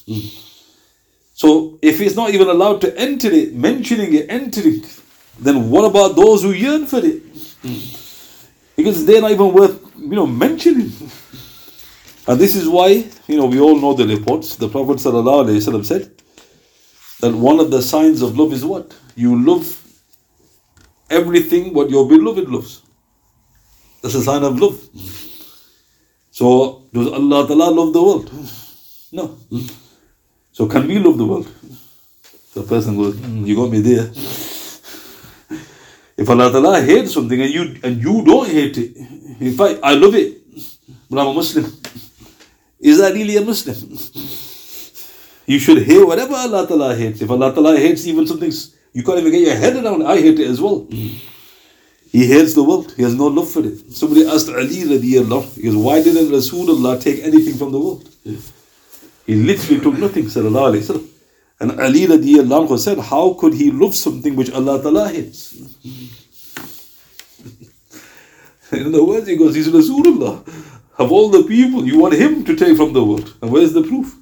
So 1.34 1.78
if 1.82 2.02
it's 2.02 2.16
not 2.16 2.32
even 2.32 2.48
allowed 2.48 2.82
to 2.82 2.98
enter 3.00 3.32
it, 3.32 3.54
mentioning 3.54 4.14
it, 4.14 4.26
entering, 4.30 4.84
then 5.40 5.70
what 5.70 5.86
about 5.86 6.16
those 6.16 6.44
who 6.44 6.52
yearn 6.52 6.86
for 6.86 7.00
it? 7.00 7.24
Because 8.76 9.06
they're 9.06 9.22
not 9.22 9.32
even 9.32 9.54
worth, 9.54 9.80
you 9.98 10.16
know, 10.16 10.28
mentioning. 10.28 10.92
And 12.30 12.40
this 12.40 12.56
is 12.56 12.70
why, 12.70 12.90
you 13.28 13.38
know, 13.38 13.48
we 13.48 13.60
all 13.60 13.76
know 13.76 13.96
the 13.96 14.06
reports. 14.06 14.56
The 14.56 14.70
Prophet 14.70 15.00
said 15.00 15.14
that 15.14 16.12
one 17.34 17.60
of 17.60 17.72
the 17.72 17.82
signs 17.82 18.22
of 18.22 18.38
love 18.38 18.54
is 18.54 18.64
what? 18.64 18.96
You 19.16 19.44
love 19.44 19.66
everything 21.10 21.74
what 21.74 21.90
your 21.90 22.08
beloved 22.08 22.48
loves. 22.48 22.84
That's 24.04 24.14
a 24.14 24.22
sign 24.22 24.44
of 24.44 24.60
love. 24.60 24.80
So, 26.30 26.86
does 26.94 27.08
Allah 27.08 27.48
Ta'ala 27.48 27.72
love 27.72 27.94
the 27.94 28.04
world? 28.04 28.32
No. 29.12 29.36
So, 30.52 30.68
can 30.68 30.88
we 30.88 31.00
love 31.00 31.18
the 31.18 31.26
world? 31.26 31.48
The 32.54 32.62
person 32.62 32.96
goes, 32.96 33.16
mm, 33.16 33.48
You 33.48 33.56
got 33.56 33.72
me 33.72 33.82
there. 33.82 34.12
If 36.16 36.30
Allah 36.30 36.52
Ta'ala 36.52 36.80
hates 36.84 37.12
something 37.12 37.42
and 37.42 37.52
you 37.52 37.76
and 37.82 38.00
you 38.00 38.24
don't 38.24 38.48
hate 38.48 38.78
it, 38.78 38.96
in 39.42 39.58
fact, 39.58 39.80
I 39.82 39.96
love 39.96 40.14
it, 40.14 40.38
but 41.10 41.20
I'm 41.20 41.28
a 41.28 41.34
Muslim. 41.34 41.79
Is 42.80 42.98
that 43.00 43.14
really 43.14 43.36
a 43.38 43.42
Muslim? 43.42 43.76
You 45.46 45.60
should 45.60 45.84
hate 45.84 46.06
whatever 46.06 46.36
Allah 46.36 46.68
Ta'ala 46.68 46.96
hates. 46.96 47.22
If 47.22 47.30
Allah 47.30 47.54
Ta'ala 47.54 47.78
hates 47.78 48.06
even 48.08 48.26
something 48.28 48.52
you 48.94 49.04
can't 49.04 49.20
even 49.20 49.32
get 49.32 49.42
your 49.42 49.56
head 49.56 49.84
around, 49.84 50.04
I 50.06 50.18
hate 50.18 50.40
it 50.40 50.48
as 50.48 50.62
well. 50.62 50.88
He 50.90 52.26
hates 52.26 52.54
the 52.56 52.64
world. 52.64 52.94
He 52.96 53.04
has 53.04 53.14
no 53.14 53.28
love 53.28 53.52
for 53.52 53.64
it. 53.66 53.92
Somebody 53.92 54.28
asked 54.28 54.50
Ali 54.50 54.84
radiallahu, 54.84 55.56
he 55.56 55.64
goes, 55.64 55.76
why 55.76 56.02
didn't 56.02 56.30
Rasulullah 56.30 57.02
take 57.02 57.24
anything 57.24 57.56
from 57.56 57.72
the 57.72 57.80
world? 57.80 58.10
He 59.26 59.36
literally 59.36 59.82
took 59.82 59.98
nothing, 59.98 60.26
sallallahu 60.26 60.74
alayhi 60.74 60.90
wa 60.90 61.02
And 61.60 61.80
Ali 61.80 62.08
radiallahu 62.08 62.80
said, 62.80 62.98
how 62.98 63.34
could 63.34 63.54
he 63.54 63.72
love 63.72 63.96
something 63.96 64.36
which 64.36 64.50
Allah 64.52 64.82
Ta'ala 64.82 65.10
hates? 65.10 65.54
In 68.72 68.86
other 68.88 69.04
words, 69.04 69.28
he 69.28 69.36
goes, 69.36 69.56
he's 69.56 69.68
Rasulullah. 69.68 70.44
Of 71.00 71.14
all 71.14 71.30
the 71.30 71.44
people, 71.44 71.86
you 71.88 71.98
want 71.98 72.14
him 72.14 72.44
to 72.44 72.56
take 72.58 72.76
from 72.76 72.92
the 72.92 73.04
world. 73.04 73.34
And 73.42 73.50
where's 73.52 73.72
the 73.72 73.84
proof? 73.84 74.18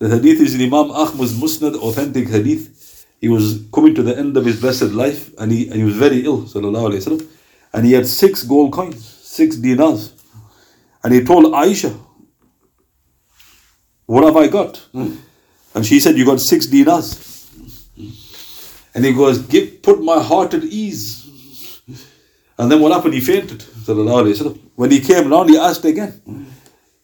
The 0.00 0.08
hadith 0.08 0.40
is 0.40 0.54
in 0.54 0.60
Imam 0.60 0.90
Ahmad's 0.90 1.32
Musnad, 1.32 1.76
authentic 1.76 2.28
hadith. 2.28 3.06
He 3.20 3.28
was 3.28 3.62
coming 3.72 3.94
to 3.94 4.02
the 4.02 4.16
end 4.16 4.36
of 4.36 4.44
his 4.44 4.60
blessed 4.60 4.90
life 5.02 5.32
and 5.38 5.50
he, 5.52 5.68
and 5.68 5.76
he 5.76 5.84
was 5.84 5.96
very 5.96 6.24
ill. 6.24 6.46
And 7.72 7.86
he 7.86 7.92
had 7.92 8.06
six 8.06 8.42
gold 8.42 8.72
coins, 8.72 9.04
six 9.04 9.56
dinars. 9.56 10.12
And 11.04 11.14
he 11.14 11.24
told 11.24 11.52
Aisha, 11.52 11.96
What 14.06 14.24
have 14.24 14.36
I 14.36 14.48
got? 14.48 14.84
And 15.74 15.86
she 15.86 16.00
said, 16.00 16.16
You 16.16 16.24
got 16.24 16.40
six 16.40 16.66
dinars. 16.66 17.46
And 18.94 19.04
he 19.04 19.12
goes, 19.12 19.38
Give, 19.38 19.82
Put 19.82 20.02
my 20.02 20.20
heart 20.22 20.54
at 20.54 20.64
ease. 20.64 21.17
And 22.58 22.70
then 22.70 22.80
what 22.80 22.92
happened? 22.92 23.14
He 23.14 23.20
fainted. 23.20 23.62
When 24.74 24.90
he 24.90 25.00
came 25.00 25.30
round, 25.30 25.48
he 25.50 25.56
asked 25.56 25.84
again. 25.84 26.20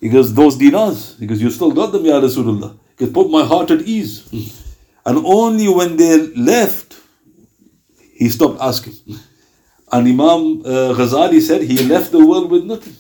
He 0.01 0.09
goes, 0.09 0.35
Those 0.35 0.57
dinars. 0.57 1.17
He 1.19 1.27
goes, 1.27 1.41
You 1.41 1.51
still 1.51 1.71
got 1.71 1.93
them, 1.93 2.05
Ya 2.05 2.21
Rasulullah. 2.21 2.77
He 2.99 3.05
goes, 3.07 3.15
Put 3.15 3.31
my 3.31 3.45
heart 3.45 3.71
at 3.71 3.83
ease. 3.83 4.29
And 5.07 5.19
only 5.19 5.69
when 5.69 5.97
they 5.97 6.27
left, 6.35 6.97
he 8.13 8.29
stopped 8.29 8.61
asking. 8.61 8.95
And 9.93 10.09
Imam 10.09 10.61
uh, 10.63 10.95
Ghazali 10.99 11.41
said 11.41 11.63
he 11.63 11.85
left 11.85 12.11
the 12.11 12.25
world 12.25 12.51
with 12.51 12.65
nothing. 12.65 12.97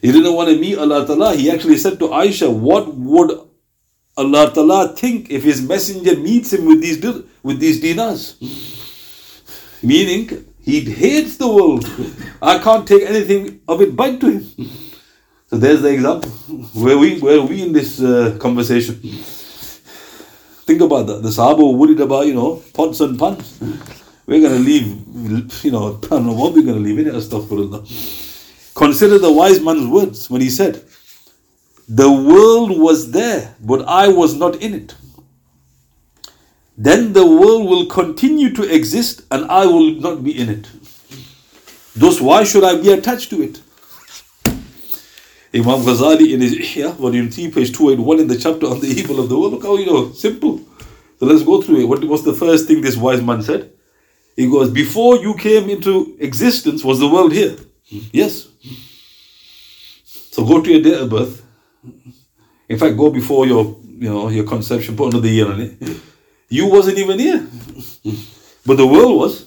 He 0.00 0.12
didn't 0.12 0.32
want 0.32 0.48
to 0.50 0.58
meet 0.58 0.78
Allah 0.78 1.06
Ta'ala. 1.06 1.34
He 1.34 1.50
actually 1.50 1.76
said 1.78 1.98
to 1.98 2.08
Aisha, 2.08 2.52
What 2.52 2.94
would 2.94 3.40
Allah 4.16 4.52
Ta'ala 4.54 4.94
think 4.96 5.30
if 5.30 5.42
his 5.42 5.60
messenger 5.60 6.16
meets 6.16 6.52
him 6.52 6.66
with 6.66 6.80
these, 6.80 7.02
with 7.42 7.58
these 7.58 7.80
dinars? 7.80 8.36
Meaning, 9.82 10.47
he 10.68 10.80
hates 10.80 11.38
the 11.38 11.48
world. 11.48 11.86
I 12.42 12.58
can't 12.58 12.86
take 12.86 13.02
anything 13.08 13.60
of 13.66 13.80
it 13.80 13.96
back 13.96 14.20
to 14.20 14.26
him. 14.30 14.42
So 15.46 15.56
there's 15.56 15.80
the 15.80 15.88
example. 15.88 16.30
Where 16.84 16.98
we 16.98 17.18
where 17.20 17.40
we 17.40 17.62
in 17.62 17.72
this 17.72 18.02
uh, 18.02 18.36
conversation? 18.38 18.96
Think 20.68 20.82
about 20.82 21.06
that. 21.06 21.22
The 21.22 21.32
were 21.56 21.72
worried 21.72 22.00
about, 22.00 22.26
you 22.26 22.34
know, 22.34 22.62
pots 22.74 23.00
and 23.00 23.18
pans. 23.18 23.58
We're 24.26 24.42
going 24.42 24.58
to 24.62 24.64
leave, 24.70 25.64
you 25.64 25.70
know, 25.70 25.98
I 26.02 26.08
don't 26.08 26.26
know 26.26 26.34
what 26.34 26.52
we're 26.52 26.68
going 26.70 26.82
to 26.82 26.86
leave 26.88 26.98
in 26.98 27.06
it. 27.06 27.14
Astaghfirullah. 27.14 28.74
Consider 28.74 29.18
the 29.18 29.32
wise 29.32 29.62
man's 29.62 29.86
words 29.86 30.28
when 30.28 30.42
he 30.42 30.50
said, 30.50 30.84
The 31.88 32.12
world 32.12 32.78
was 32.78 33.10
there, 33.12 33.54
but 33.58 33.88
I 33.88 34.08
was 34.08 34.34
not 34.34 34.56
in 34.56 34.74
it 34.74 34.94
then 36.78 37.12
the 37.12 37.26
world 37.26 37.68
will 37.68 37.86
continue 37.86 38.54
to 38.54 38.62
exist 38.62 39.22
and 39.32 39.50
I 39.50 39.66
will 39.66 39.96
not 39.96 40.22
be 40.22 40.38
in 40.38 40.48
it. 40.48 40.68
Thus, 41.96 42.20
why 42.20 42.44
should 42.44 42.62
I 42.62 42.80
be 42.80 42.92
attached 42.92 43.30
to 43.30 43.42
it? 43.42 43.60
Imam 45.52 45.80
Ghazali 45.82 46.32
in 46.32 46.40
his 46.40 46.54
Ihya, 46.54 46.94
volume 46.94 47.30
3, 47.30 47.50
page 47.50 47.72
281, 47.72 48.20
in 48.20 48.28
the 48.28 48.38
chapter 48.38 48.66
on 48.66 48.78
the 48.78 48.86
evil 48.86 49.18
of 49.18 49.28
the 49.28 49.36
world, 49.36 49.54
look 49.54 49.64
how, 49.64 49.76
you 49.76 49.86
know, 49.86 50.12
simple. 50.12 50.58
So 51.18 51.26
let's 51.26 51.42
go 51.42 51.60
through 51.60 51.80
it. 51.80 51.88
What 51.88 52.04
was 52.04 52.22
the 52.22 52.32
first 52.32 52.68
thing 52.68 52.80
this 52.80 52.96
wise 52.96 53.22
man 53.22 53.42
said? 53.42 53.72
He 54.36 54.48
goes, 54.48 54.70
Before 54.70 55.16
you 55.16 55.34
came 55.34 55.68
into 55.68 56.16
existence, 56.20 56.84
was 56.84 57.00
the 57.00 57.08
world 57.08 57.32
here? 57.32 57.56
Yes. 58.12 58.46
So 60.04 60.46
go 60.46 60.62
to 60.62 60.70
your 60.70 60.82
date 60.82 61.00
of 61.02 61.10
birth. 61.10 61.44
In 62.68 62.78
fact, 62.78 62.96
go 62.96 63.10
before 63.10 63.48
your, 63.48 63.76
you 63.84 64.10
know, 64.10 64.28
your 64.28 64.44
conception, 64.44 64.96
put 64.96 65.12
another 65.12 65.26
year 65.26 65.50
on 65.50 65.60
it. 65.60 66.00
You 66.48 66.66
wasn't 66.66 66.98
even 66.98 67.18
here. 67.18 67.46
But 68.64 68.76
the 68.76 68.86
world 68.86 69.16
was. 69.18 69.46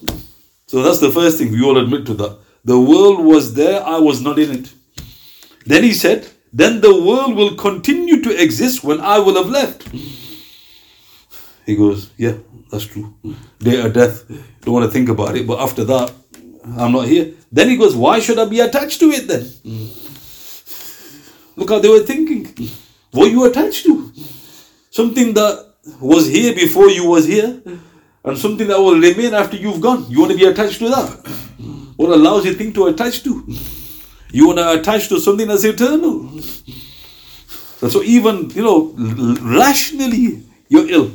So 0.68 0.82
that's 0.84 1.00
the 1.00 1.12
first 1.12 1.38
thing 1.38 1.52
we 1.52 1.64
all 1.64 1.78
admit 1.78 2.06
to 2.08 2.14
that. 2.16 2.38
The 2.64 2.80
world 2.80 3.26
was 3.26 3.54
there, 3.56 3.84
I 3.84 3.98
was 3.98 4.22
not 4.22 4.38
in 4.38 4.52
it. 4.52 4.74
Then 5.66 5.84
he 5.84 5.94
said, 5.94 6.28
Then 6.54 6.82
the 6.82 6.94
world 7.04 7.36
will 7.36 7.56
continue 7.56 8.22
to 8.22 8.42
exist 8.42 8.84
when 8.84 9.02
I 9.02 9.20
will 9.20 9.36
have 9.36 9.50
left. 9.50 9.88
He 11.66 11.76
goes, 11.76 12.12
Yeah, 12.18 12.38
that's 12.72 12.86
true. 12.86 13.14
Day 13.60 13.82
or 13.82 13.90
death. 13.90 14.26
Don't 14.62 14.74
want 14.74 14.86
to 14.86 14.92
think 14.92 15.10
about 15.10 15.36
it, 15.36 15.48
but 15.48 15.60
after 15.60 15.84
that, 15.86 16.14
I'm 16.78 16.92
not 16.92 17.08
here. 17.08 17.34
Then 17.52 17.70
he 17.70 17.78
goes, 17.78 17.96
Why 17.96 18.20
should 18.20 18.40
I 18.40 18.46
be 18.46 18.60
attached 18.60 19.00
to 19.00 19.10
it 19.10 19.28
then? 19.28 19.52
Look 21.56 21.70
how 21.70 21.80
they 21.80 21.90
were 21.90 22.00
thinking. 22.06 22.70
What 23.12 23.32
you 23.32 23.44
attached 23.46 23.86
to? 23.86 24.12
Something 24.90 25.34
that 25.34 25.71
was 26.00 26.28
here 26.28 26.54
before 26.54 26.90
you 26.90 27.06
was 27.08 27.26
here 27.26 27.62
and 28.24 28.38
something 28.38 28.68
that 28.68 28.80
will 28.80 29.00
remain 29.00 29.34
after 29.34 29.58
you've 29.58 29.82
gone. 29.82 30.06
You 30.10 30.20
want 30.20 30.32
to 30.32 30.38
be 30.38 30.46
attached 30.46 30.80
to 30.80 30.90
that? 30.90 31.10
What 31.96 32.12
a 32.12 32.16
lousy 32.16 32.54
thing 32.54 32.74
to 32.74 32.88
attach 32.88 33.24
to. 33.24 33.44
You 34.32 34.48
want 34.48 34.60
to 34.60 34.80
attach 34.80 35.10
to 35.10 35.20
something 35.20 35.48
that's 35.48 35.64
eternal. 35.64 36.40
So 37.90 38.04
even, 38.04 38.50
you 38.52 38.62
know, 38.62 38.94
rationally, 39.42 40.44
you're 40.70 40.90
ill. 40.90 41.08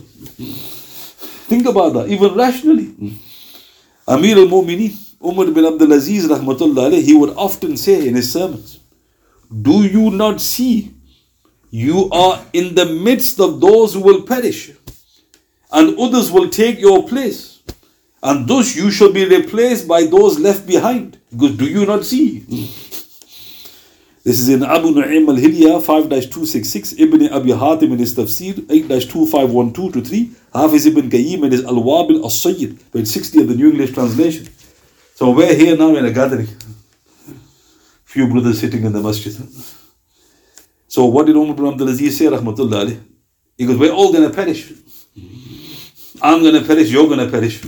Think 1.46 1.66
about 1.66 1.92
that, 1.94 2.08
even 2.08 2.34
rationally. 2.34 2.94
Amir 4.08 4.36
al-Mu'mineen, 4.36 4.92
Umar 5.24 5.46
bin 5.46 5.64
Abdul 5.64 5.92
Aziz, 5.92 6.26
rahmatullah 6.26 7.00
he 7.02 7.14
would 7.14 7.30
often 7.36 7.76
say 7.76 8.06
in 8.08 8.16
his 8.16 8.32
sermons, 8.32 8.80
Do 9.62 9.84
you 9.84 10.10
not 10.10 10.40
see 10.40 10.95
you 11.76 12.08
are 12.10 12.42
in 12.54 12.74
the 12.74 12.86
midst 12.86 13.38
of 13.38 13.60
those 13.60 13.92
who 13.92 14.00
will 14.00 14.22
perish, 14.22 14.70
and 15.70 15.98
others 15.98 16.30
will 16.30 16.48
take 16.48 16.78
your 16.78 17.06
place. 17.06 17.60
And 18.22 18.48
thus 18.48 18.74
you 18.74 18.90
shall 18.90 19.12
be 19.12 19.26
replaced 19.26 19.86
by 19.86 20.04
those 20.04 20.38
left 20.38 20.66
behind. 20.66 21.18
Because 21.30 21.56
do 21.58 21.66
you 21.66 21.84
not 21.84 22.06
see? 22.06 22.40
This 24.24 24.40
is 24.40 24.48
in 24.48 24.64
Abu 24.64 24.88
Nu'aym 24.94 25.28
al-Hilya 25.28 25.74
5-266, 25.84 26.98
Ibn 26.98 27.28
Abi 27.28 27.52
Hatim 27.52 27.92
in 27.92 27.98
his 27.98 28.14
Tafsir 28.14 28.54
8-2512 28.54 29.92
to 29.92 30.00
3, 30.00 30.30
Hafiz 30.54 30.86
ibn 30.86 31.10
Qayyim 31.10 31.44
in 31.44 31.52
his 31.52 31.64
Al-Wabil 31.64 32.22
al-Sayyib, 32.22 32.78
page 32.92 33.06
60 33.06 33.42
of 33.42 33.48
the 33.48 33.54
New 33.54 33.70
English 33.70 33.92
Translation. 33.92 34.48
So 35.14 35.30
we're 35.30 35.54
here 35.54 35.76
now 35.76 35.94
in 35.94 36.06
a 36.06 36.10
gathering. 36.10 36.48
Few 38.04 38.26
brothers 38.28 38.60
sitting 38.60 38.84
in 38.84 38.92
the 38.92 39.02
masjid. 39.02 39.36
So 40.88 41.06
what 41.06 41.26
did 41.26 41.36
Umar 41.36 41.52
ibn 41.52 41.66
Abdul 41.66 41.88
Aziz 41.88 42.18
say, 42.18 42.26
rahmatullah 42.26 43.00
He 43.56 43.66
goes, 43.66 43.76
we're 43.76 43.92
all 43.92 44.12
to 44.12 44.30
perish. 44.30 44.72
I'm 46.22 46.42
to 46.42 46.64
perish, 46.64 46.90
you're 46.90 47.08
to 47.08 47.30
perish. 47.30 47.62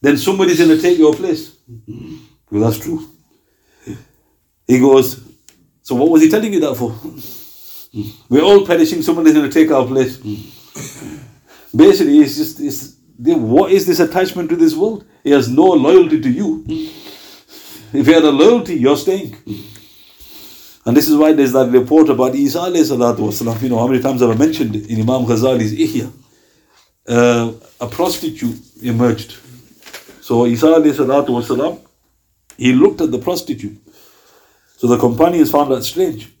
Then 0.00 0.16
somebody's 0.16 0.58
to 0.58 0.80
take 0.80 0.98
your 0.98 1.14
place. 1.14 1.56
Well, 2.50 2.62
that's 2.62 2.78
true. 2.78 3.08
He 4.66 4.78
goes, 4.78 5.22
so 5.82 5.94
what 5.94 6.10
was 6.10 6.22
he 6.22 6.28
telling 6.28 6.52
you 6.52 6.60
that 6.60 6.74
for? 6.74 6.94
We're 8.28 8.42
all 8.42 8.66
perishing, 8.66 9.02
somebody's 9.02 9.34
to 9.34 9.48
take 9.50 9.70
our 9.70 9.86
place. 9.86 10.16
Basically, 11.74 12.18
it's 12.18 12.36
just, 12.36 12.60
it's, 12.60 12.96
what 13.18 13.70
is 13.70 13.86
this 13.86 14.00
attachment 14.00 14.48
to 14.50 14.56
this 14.56 14.74
world? 14.74 15.04
He 15.22 15.30
has 15.30 15.48
no 15.48 15.64
loyalty 15.64 16.20
to 16.20 16.30
you. 16.30 16.64
If 16.66 18.06
he 18.06 18.12
had 18.12 18.24
a 18.24 18.30
loyalty, 18.30 18.74
you're 18.74 18.96
staying. 18.96 19.36
And 20.85 20.95
this 20.95 21.07
is 21.07 21.15
why 21.15 21.33
there's 21.33 21.51
that 21.51 21.69
report 21.69 22.09
about 22.09 22.35
Isa 22.35 22.59
والسلام, 22.59 23.61
You 23.61 23.69
know, 23.69 23.79
how 23.79 23.87
many 23.87 24.01
times 24.01 24.21
have 24.21 24.29
I 24.31 24.35
mentioned 24.35 24.75
in 24.75 25.01
Imam 25.01 25.25
Ghazali's 25.25 25.73
Ihya? 25.73 26.11
Uh, 27.07 27.53
a 27.81 27.87
prostitute 27.87 28.57
emerged. 28.81 29.35
So 30.21 30.45
Isa 30.45 30.67
والسلام, 30.67 31.79
he 32.57 32.73
looked 32.73 33.01
at 33.01 33.11
the 33.11 33.19
prostitute. 33.19 33.77
So 34.77 34.87
the 34.87 34.97
companions 34.97 35.51
found 35.51 35.71
that 35.71 35.83
strange. 35.83 36.31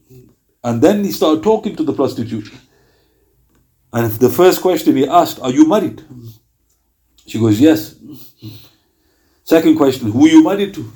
And 0.63 0.81
then 0.81 1.03
he 1.03 1.11
started 1.11 1.43
talking 1.43 1.75
to 1.75 1.83
the 1.83 1.93
prostitute. 1.93 2.51
And 3.91 4.11
the 4.13 4.29
first 4.29 4.61
question 4.61 4.95
he 4.95 5.07
asked, 5.07 5.39
Are 5.41 5.51
you 5.51 5.67
married? 5.67 6.03
She 7.25 7.39
goes, 7.39 7.59
Yes. 7.59 7.95
Second 9.43 9.77
question, 9.77 10.11
Who 10.11 10.25
are 10.25 10.29
you 10.29 10.43
married 10.43 10.73
to? 10.75 10.91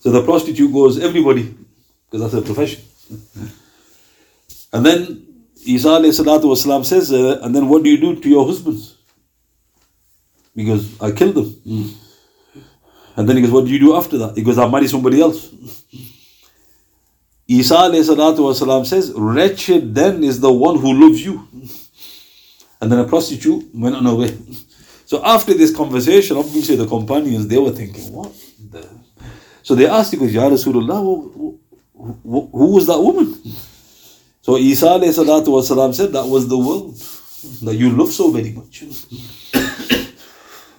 So 0.00 0.10
the 0.10 0.22
prostitute 0.22 0.72
goes, 0.72 0.98
Everybody, 0.98 1.54
because 2.10 2.32
that's 2.32 2.34
her 2.34 2.54
profession. 2.54 2.82
and 4.72 4.86
then 4.86 5.26
Isa 5.66 5.88
والسلام, 5.88 6.84
says, 6.84 7.12
uh, 7.12 7.40
And 7.42 7.54
then 7.54 7.68
what 7.68 7.82
do 7.82 7.90
you 7.90 7.98
do 7.98 8.20
to 8.20 8.28
your 8.28 8.46
husbands? 8.46 8.96
Because 10.56 11.00
I 11.00 11.12
killed 11.12 11.34
them. 11.34 11.50
Mm. 11.66 11.94
And 13.16 13.28
then 13.28 13.36
he 13.36 13.42
goes, 13.42 13.50
What 13.50 13.66
do 13.66 13.70
you 13.70 13.78
do 13.78 13.94
after 13.94 14.18
that? 14.18 14.36
He 14.36 14.42
goes, 14.42 14.58
I 14.58 14.68
marry 14.68 14.88
somebody 14.88 15.20
else. 15.20 15.50
Isa 17.46 17.74
والسلام, 17.74 18.86
says, 18.86 19.12
Wretched 19.14 19.94
then 19.94 20.24
is 20.24 20.40
the 20.40 20.52
one 20.52 20.78
who 20.78 20.92
loves 20.92 21.24
you. 21.24 21.46
And 22.80 22.90
then 22.90 22.98
a 22.98 23.04
prostitute 23.04 23.68
went 23.74 23.94
on 23.94 24.06
her 24.06 24.14
way. 24.14 24.36
So 25.04 25.22
after 25.24 25.52
this 25.52 25.74
conversation, 25.74 26.36
obviously 26.36 26.76
the 26.76 26.86
companions, 26.86 27.46
they 27.48 27.58
were 27.58 27.72
thinking, 27.72 28.12
What? 28.12 28.32
The? 28.70 28.88
So 29.62 29.74
they 29.74 29.86
asked, 29.86 30.12
he 30.12 30.16
goes, 30.16 30.32
Ya 30.32 30.48
Rasulullah, 30.48 31.58
who, 31.96 32.18
who, 32.22 32.50
who 32.52 32.74
was 32.74 32.86
that 32.86 32.98
woman? 32.98 33.34
So 34.42 34.56
Isa 34.56 34.86
والسلام, 34.86 35.94
said, 35.94 36.12
That 36.12 36.26
was 36.26 36.48
the 36.48 36.58
world 36.58 36.96
that 37.62 37.76
you 37.76 37.90
love 37.90 38.12
so 38.12 38.30
very 38.30 38.52
much. 38.52 38.84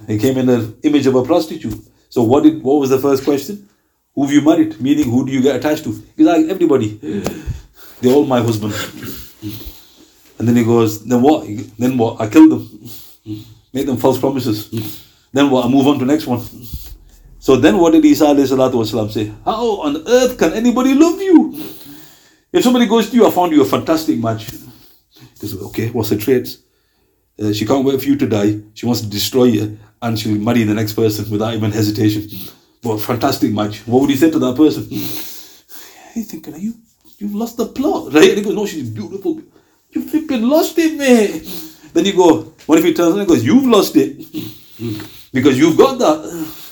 he 0.08 0.18
came 0.18 0.38
in 0.38 0.46
the 0.48 0.76
image 0.84 1.08
of 1.08 1.16
a 1.16 1.24
prostitute. 1.24 1.80
So 2.10 2.24
what 2.24 2.44
did 2.44 2.62
what 2.64 2.80
was 2.80 2.90
the 2.90 3.00
first 3.00 3.24
question? 3.24 3.70
Who 4.16 4.24
have 4.24 4.32
you 4.34 4.42
married? 4.42 4.82
Meaning 4.82 5.10
who 5.10 5.26
do 5.26 5.32
you 5.32 5.42
get 5.42 5.56
attached 5.56 5.84
to? 5.86 5.92
He's 6.18 6.26
like 6.26 6.46
everybody. 6.50 6.98
They're 8.02 8.14
all 8.14 8.26
my 8.26 8.42
husband. 8.42 8.74
And 10.38 10.48
then 10.48 10.56
he 10.56 10.64
goes, 10.64 11.06
then 11.06 11.22
what? 11.22 11.48
Then 11.78 11.98
what? 11.98 12.20
I 12.20 12.28
killed 12.28 12.52
them. 12.52 12.90
Made 13.74 13.88
them 13.88 13.98
false 13.98 14.18
promises. 14.20 14.70
Then 15.32 15.50
what? 15.50 15.66
I 15.66 15.70
move 15.70 15.88
on 15.88 16.00
to 16.00 16.06
the 16.06 16.12
next 16.12 16.26
one. 16.28 16.42
So 17.46 17.56
then 17.56 17.78
what 17.78 17.94
did 17.94 18.06
Isa 18.06 18.26
والسلام, 18.26 19.12
say? 19.12 19.32
How 19.44 19.82
on 19.82 20.08
earth 20.08 20.38
can 20.38 20.54
anybody 20.54 20.94
love 20.94 21.20
you? 21.22 21.54
If 22.54 22.64
somebody 22.64 22.86
goes 22.86 23.10
to 23.10 23.16
you, 23.16 23.26
I 23.26 23.32
found 23.32 23.52
you 23.52 23.62
a 23.62 23.66
fantastic 23.66 24.20
match. 24.20 24.52
He 24.52 24.58
says, 25.36 25.56
okay, 25.56 25.90
what's 25.90 26.10
her 26.10 26.18
traits? 26.18 26.60
Uh, 27.42 27.52
she 27.54 27.66
can't 27.66 27.84
wait 27.84 28.00
for 28.00 28.08
you 28.08 28.16
to 28.18 28.28
die. 28.28 28.60
She 28.74 28.86
wants 28.86 29.02
to 29.02 29.08
destroy 29.08 29.46
you, 29.46 29.80
and 30.02 30.20
she'll 30.20 30.38
marry 30.38 30.64
the 30.64 30.74
next 30.74 30.94
person 30.94 31.30
without 31.32 31.54
even 31.54 31.72
hesitation. 31.72 32.28
But 32.84 32.98
fantastic 33.00 33.52
match. 33.54 33.88
What 33.88 34.02
would 34.02 34.10
you 34.10 34.18
say 34.18 34.30
to 34.30 34.40
that 34.40 34.56
person? 34.56 34.84
Hey, 36.14 36.22
thinking, 36.24 36.54
are 36.54 36.58
you 36.58 36.74
you've 37.18 37.36
lost 37.36 37.58
the 37.58 37.68
plot, 37.68 38.14
right? 38.14 38.30
And 38.30 38.38
he 38.40 38.44
goes, 38.44 38.56
no, 38.56 38.66
she's 38.66 38.90
beautiful. 38.90 39.42
You 39.92 40.08
flipping 40.08 40.44
lost 40.44 40.78
it, 40.78 40.98
man. 40.98 41.42
Then 41.94 42.06
you 42.06 42.14
go, 42.14 42.54
what 42.66 42.80
if 42.80 42.86
he 42.86 42.94
turns 42.94 43.10
around 43.10 43.20
and 43.22 43.30
goes, 43.30 43.44
you've 43.44 43.66
lost 43.66 43.96
it 43.96 44.18
because 45.32 45.58
you've 45.58 45.78
got 45.78 46.00
that. 46.00 46.65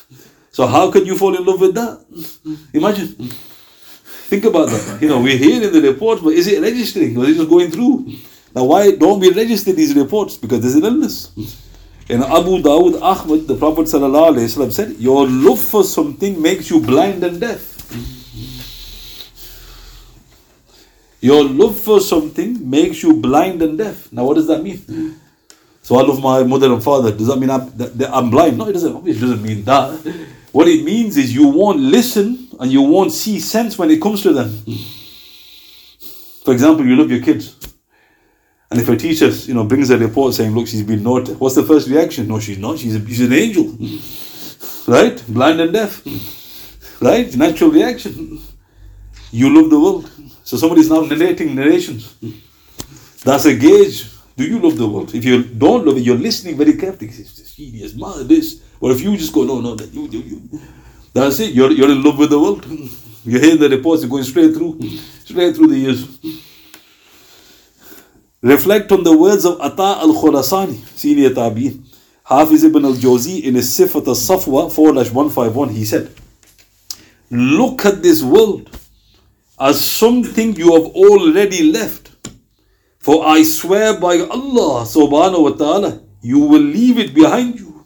So 0.54 0.68
how 0.68 0.88
can 0.92 1.04
you 1.04 1.18
fall 1.18 1.34
in 1.34 1.44
love 1.44 1.60
with 1.60 1.74
that? 1.74 1.98
Imagine. 2.72 3.08
Think 4.30 4.44
about 4.44 4.68
that. 4.68 5.02
You 5.02 5.08
know, 5.08 5.20
we're 5.20 5.36
hearing 5.36 5.72
the 5.72 5.80
reports, 5.82 6.22
but 6.22 6.32
is 6.32 6.46
it 6.46 6.62
registering? 6.62 7.20
Is 7.20 7.30
it 7.30 7.34
just 7.38 7.48
going 7.50 7.72
through? 7.72 8.06
Now, 8.54 8.62
why 8.62 8.92
don't 8.94 9.18
we 9.18 9.32
register 9.32 9.72
these 9.72 9.96
reports? 9.96 10.36
Because 10.36 10.60
there's 10.60 10.76
an 10.76 10.84
illness. 10.84 11.32
In 12.08 12.22
Abu 12.22 12.62
Dawud 12.62 13.02
Ahmad, 13.02 13.48
the 13.48 13.56
Prophet 13.56 13.86
ﷺ 13.86 14.70
said, 14.72 14.90
Your 14.98 15.26
love 15.26 15.58
for 15.58 15.82
something 15.82 16.40
makes 16.40 16.70
you 16.70 16.78
blind 16.80 17.24
and 17.24 17.40
deaf. 17.40 17.74
Your 21.20 21.42
love 21.42 21.80
for 21.80 22.00
something 22.00 22.70
makes 22.70 23.02
you 23.02 23.16
blind 23.16 23.60
and 23.60 23.76
deaf. 23.76 24.12
Now, 24.12 24.24
what 24.24 24.34
does 24.34 24.46
that 24.46 24.62
mean? 24.62 25.18
So 25.82 25.96
I 25.96 26.02
love 26.02 26.22
my 26.22 26.44
mother 26.44 26.72
and 26.72 26.80
father. 26.80 27.10
Does 27.10 27.26
that 27.26 27.38
mean 27.40 27.50
I'm, 27.50 27.76
that, 27.76 28.08
I'm 28.14 28.30
blind? 28.30 28.56
No, 28.56 28.68
it 28.68 28.74
doesn't. 28.74 29.08
It 29.08 29.14
doesn't 29.14 29.42
mean 29.42 29.64
that. 29.64 29.98
What 30.54 30.68
it 30.68 30.84
means 30.84 31.16
is 31.16 31.34
you 31.34 31.48
won't 31.48 31.80
listen 31.80 32.46
and 32.60 32.70
you 32.70 32.80
won't 32.80 33.10
see 33.10 33.40
sense 33.40 33.76
when 33.76 33.90
it 33.90 34.00
comes 34.00 34.22
to 34.22 34.32
them. 34.32 34.50
For 36.44 36.52
example, 36.52 36.86
you 36.86 36.94
love 36.94 37.10
your 37.10 37.20
kids. 37.20 37.56
And 38.70 38.80
if 38.80 38.88
a 38.88 38.96
teacher, 38.96 39.30
you 39.30 39.54
know, 39.54 39.64
brings 39.64 39.90
a 39.90 39.98
report 39.98 40.32
saying, 40.32 40.54
look, 40.54 40.68
she's 40.68 40.84
been 40.84 41.02
naughty, 41.02 41.32
what's 41.32 41.56
the 41.56 41.64
first 41.64 41.88
reaction? 41.88 42.28
No, 42.28 42.38
she's 42.38 42.58
not. 42.58 42.78
She's, 42.78 42.94
a, 42.94 43.04
she's 43.04 43.22
an 43.22 43.32
angel. 43.32 43.64
right? 44.86 45.20
Blind 45.26 45.60
and 45.60 45.72
deaf. 45.72 46.02
Right? 47.02 47.34
Natural 47.36 47.72
reaction. 47.72 48.40
You 49.32 49.60
love 49.60 49.70
the 49.70 49.80
world. 49.80 50.08
So 50.44 50.56
somebody's 50.56 50.88
now 50.88 51.00
narrating 51.00 51.56
narrations. 51.56 52.14
That's 53.24 53.44
a 53.46 53.56
gauge. 53.56 54.08
Do 54.36 54.44
you 54.44 54.60
love 54.60 54.76
the 54.76 54.86
world? 54.86 55.16
If 55.16 55.24
you 55.24 55.42
don't 55.42 55.84
love 55.84 55.96
it, 55.96 56.04
you're 56.04 56.16
listening 56.16 56.56
very 56.56 56.74
carefully. 56.74 57.08
It's 57.08 57.18
this 57.38 57.56
genius, 57.56 57.96
man, 57.96 58.28
this. 58.28 58.63
Or 58.80 58.92
if 58.92 59.00
you 59.00 59.16
just 59.16 59.32
go, 59.32 59.44
no, 59.44 59.60
no, 59.60 59.74
that 59.74 59.92
you, 59.92 60.06
you, 60.08 60.20
you. 60.20 60.60
That's 61.12 61.40
it. 61.40 61.54
You're, 61.54 61.70
you're 61.70 61.90
in 61.90 62.02
love 62.02 62.18
with 62.18 62.30
the 62.30 62.38
world. 62.38 62.64
You 63.24 63.38
hear 63.38 63.56
the 63.56 63.68
reports, 63.68 64.02
you're 64.02 64.10
going 64.10 64.24
straight 64.24 64.54
through, 64.54 64.80
straight 65.24 65.56
through 65.56 65.68
the 65.68 65.78
years. 65.78 66.18
Reflect 68.42 68.92
on 68.92 69.02
the 69.02 69.16
words 69.16 69.46
of 69.46 69.58
Ata 69.60 70.00
al 70.02 70.12
Khurasani, 70.12 70.76
senior 70.94 71.30
Tabi'in. 71.30 71.82
Hafiz 72.24 72.64
ibn 72.64 72.84
al 72.84 72.92
Jawzi 72.92 73.42
in 73.42 73.54
his 73.54 73.70
Sifat 73.78 74.06
al 74.06 74.14
Safwa 74.14 74.70
4 74.70 74.92
151, 74.92 75.70
he 75.70 75.84
said, 75.86 76.10
Look 77.30 77.86
at 77.86 78.02
this 78.02 78.22
world 78.22 78.68
as 79.58 79.82
something 79.82 80.54
you 80.56 80.72
have 80.74 80.92
already 80.94 81.72
left. 81.72 82.10
For 82.98 83.26
I 83.26 83.42
swear 83.44 83.98
by 83.98 84.20
Allah 84.20 84.84
subhanahu 84.84 85.42
wa 85.42 85.50
ta'ala, 85.50 86.00
you 86.20 86.40
will 86.40 86.62
leave 86.62 86.98
it 86.98 87.14
behind 87.14 87.60
you. 87.60 87.84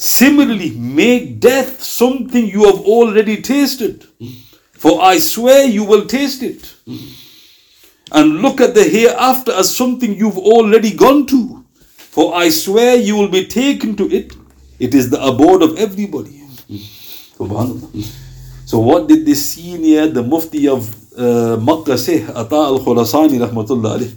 Similarly, 0.00 0.70
make 0.70 1.40
death 1.40 1.82
something 1.82 2.46
you 2.46 2.64
have 2.64 2.80
already 2.86 3.42
tasted. 3.42 4.06
For 4.72 5.02
I 5.02 5.18
swear 5.18 5.66
you 5.66 5.84
will 5.84 6.06
taste 6.06 6.42
it 6.42 6.74
and 8.10 8.38
look 8.40 8.62
at 8.62 8.74
the 8.74 8.82
hereafter 8.84 9.52
as 9.52 9.76
something 9.76 10.14
you've 10.14 10.38
already 10.38 10.94
gone 10.94 11.26
to. 11.26 11.66
For 11.98 12.34
I 12.34 12.48
swear 12.48 12.96
you 12.96 13.14
will 13.14 13.28
be 13.28 13.46
taken 13.46 13.94
to 13.96 14.10
it. 14.10 14.32
It 14.78 14.94
is 14.94 15.10
the 15.10 15.22
abode 15.22 15.62
of 15.62 15.76
everybody. 15.76 16.40
So 18.64 18.78
what 18.78 19.06
did 19.06 19.26
this 19.26 19.52
senior, 19.52 20.06
the 20.06 20.22
Mufti 20.22 20.66
of 20.66 20.88
uh, 21.18 21.58
Makkah 21.58 21.98
say, 21.98 22.24
Ata 22.24 22.54
al-Khurasani 22.56 23.38
rahmatullah 23.46 24.16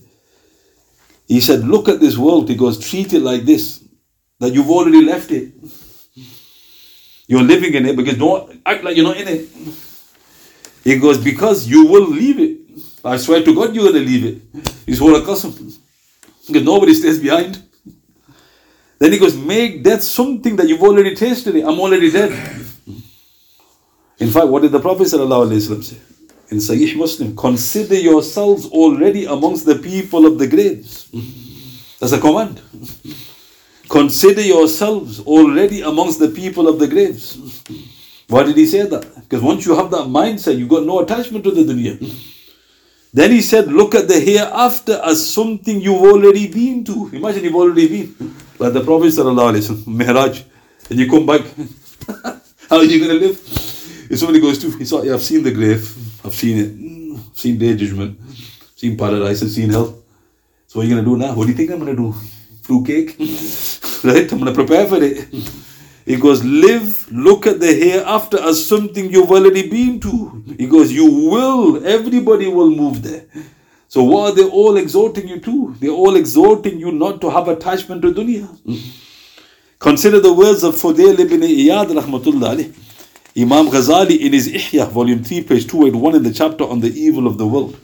He 1.27 1.41
said, 1.41 1.67
look 1.67 1.89
at 1.89 1.99
this 1.99 2.17
world. 2.17 2.47
He 2.47 2.55
goes, 2.55 2.79
treat 2.79 3.11
it 3.11 3.19
like 3.21 3.43
this, 3.43 3.82
that 4.39 4.53
you've 4.53 4.69
already 4.69 5.01
left 5.03 5.31
it. 5.31 5.53
You're 7.27 7.43
living 7.43 7.73
in 7.73 7.85
it 7.85 7.95
because 7.95 8.17
don't 8.17 8.61
act 8.65 8.83
like 8.83 8.95
you're 8.97 9.05
not 9.05 9.17
in 9.17 9.27
it. 9.27 9.49
He 10.83 10.99
goes, 10.99 11.17
because 11.17 11.67
you 11.67 11.85
will 11.85 12.07
leave 12.09 12.39
it. 12.39 12.59
I 13.05 13.17
swear 13.17 13.43
to 13.43 13.55
God, 13.55 13.73
you're 13.73 13.91
going 13.91 14.03
to 14.03 14.09
leave 14.11 14.25
it. 14.25 14.41
It's 14.85 14.99
all 14.99 15.15
a 15.15 15.25
custom. 15.25 15.53
Because 16.47 16.63
nobody 16.63 16.93
stays 16.93 17.19
behind. 17.19 17.61
Then 18.99 19.11
he 19.11 19.17
goes, 19.17 19.35
make 19.35 19.83
death 19.83 20.03
something 20.03 20.55
that 20.57 20.67
you've 20.67 20.81
already 20.81 21.15
tasted. 21.15 21.55
I'm 21.55 21.79
already 21.79 22.11
dead. 22.11 22.31
In 24.19 24.29
fact, 24.29 24.47
what 24.47 24.61
did 24.61 24.71
the 24.71 24.79
Prophet 24.79 25.07
say? 25.07 25.17
In 25.17 26.57
Sahih 26.59 26.95
Muslim, 26.95 27.35
consider 27.35 27.95
yourselves 27.95 28.67
already 28.67 29.25
amongst 29.25 29.65
the 29.65 29.75
people 29.75 30.25
of 30.25 30.37
the 30.37 30.47
graves. 30.47 31.09
That's 31.99 32.13
a 32.13 32.19
command. 32.19 32.61
Consider 33.89 34.41
yourselves 34.41 35.19
already 35.21 35.81
amongst 35.81 36.19
the 36.19 36.29
people 36.29 36.67
of 36.67 36.79
the 36.79 36.87
graves. 36.87 37.37
Why 38.27 38.43
did 38.43 38.57
he 38.57 38.65
say 38.65 38.83
that? 38.83 39.15
Because 39.15 39.41
once 39.41 39.65
you 39.65 39.75
have 39.75 39.91
that 39.91 40.07
mindset, 40.07 40.57
you've 40.57 40.69
got 40.69 40.85
no 40.85 40.99
attachment 41.01 41.43
to 41.43 41.51
the 41.51 41.61
dunya. 41.63 41.99
Then 43.13 43.29
he 43.31 43.41
said, 43.41 43.67
look 43.67 43.93
at 43.93 44.07
the 44.07 44.19
hereafter 44.19 44.99
as 45.05 45.31
something 45.31 45.79
you've 45.79 46.01
already 46.01 46.47
been 46.47 46.83
to. 46.85 47.09
Imagine 47.13 47.43
you've 47.43 47.55
already 47.55 47.87
been. 47.87 48.35
Like 48.57 48.73
the 48.73 48.83
Prophet 48.83 49.13
Mihraj. 49.13 50.43
And 50.89 50.99
you 50.99 51.09
come 51.09 51.25
back. 51.25 51.41
How 52.69 52.77
are 52.77 52.83
you 52.83 52.99
going 53.05 53.19
to 53.19 53.27
live? 53.27 53.37
If 54.09 54.17
somebody 54.17 54.41
goes 54.41 54.57
to, 54.59 54.71
he 54.77 54.85
saw, 54.85 55.03
yeah, 55.03 55.13
I've 55.13 55.21
seen 55.21 55.43
the 55.43 55.51
grave. 55.51 55.81
I've 56.25 56.33
seen 56.33 56.57
it. 56.57 57.19
I've 57.19 57.37
seen 57.37 57.57
day 57.59 57.75
judgment. 57.75 58.17
I've 58.19 58.71
seen 58.75 58.97
paradise. 58.97 59.43
I've 59.43 59.51
seen 59.51 59.69
hell. 59.69 60.01
So 60.67 60.79
what 60.79 60.85
are 60.85 60.89
you 60.89 60.95
going 60.95 61.05
to 61.05 61.11
do 61.11 61.17
now? 61.17 61.35
What 61.35 61.45
do 61.45 61.51
you 61.51 61.57
think 61.57 61.69
I'm 61.69 61.79
going 61.79 61.95
to 61.95 62.01
do? 62.01 62.13
Fruit 62.63 62.85
cake? 62.87 63.72
Right? 64.03 64.31
I'm 64.31 64.39
going 64.39 64.53
to 64.53 64.53
prepare 64.53 64.87
for 64.87 65.01
it. 65.01 65.27
He 66.05 66.17
goes, 66.17 66.43
live, 66.43 67.09
look 67.11 67.47
at 67.47 67.59
the 67.59 67.73
hereafter 67.73 68.39
as 68.41 68.65
something 68.67 69.09
you've 69.09 69.31
already 69.31 69.69
been 69.69 69.99
to. 70.01 70.43
He 70.57 70.67
goes, 70.67 70.91
you 70.91 71.05
will, 71.29 71.85
everybody 71.85 72.47
will 72.47 72.69
move 72.69 73.01
there. 73.03 73.25
So 73.87 74.03
what 74.03 74.31
are 74.31 74.35
they 74.35 74.43
all 74.49 74.75
exhorting 74.77 75.27
you 75.27 75.39
to? 75.39 75.75
They're 75.79 75.91
all 75.91 76.15
exhorting 76.15 76.79
you 76.79 76.91
not 76.91 77.21
to 77.21 77.29
have 77.29 77.47
attachment 77.47 78.01
to 78.01 78.11
dunya. 78.11 78.49
Consider 79.79 80.19
the 80.19 80.33
words 80.33 80.63
of 80.63 80.75
Fudail 80.75 81.19
ibn 81.19 81.41
Iyad 81.41 81.87
rahmatullah 81.87 82.55
alayh. 82.55 82.73
Imam 83.35 83.67
Ghazali 83.67 84.19
in 84.19 84.33
his 84.33 84.47
Ihya, 84.47 84.89
volume 84.89 85.23
3, 85.23 85.43
page 85.43 85.67
281, 85.67 86.15
in 86.15 86.23
the 86.23 86.33
chapter 86.33 86.63
on 86.63 86.79
the 86.81 86.89
evil 86.89 87.27
of 87.27 87.37
the 87.37 87.47
world. 87.47 87.79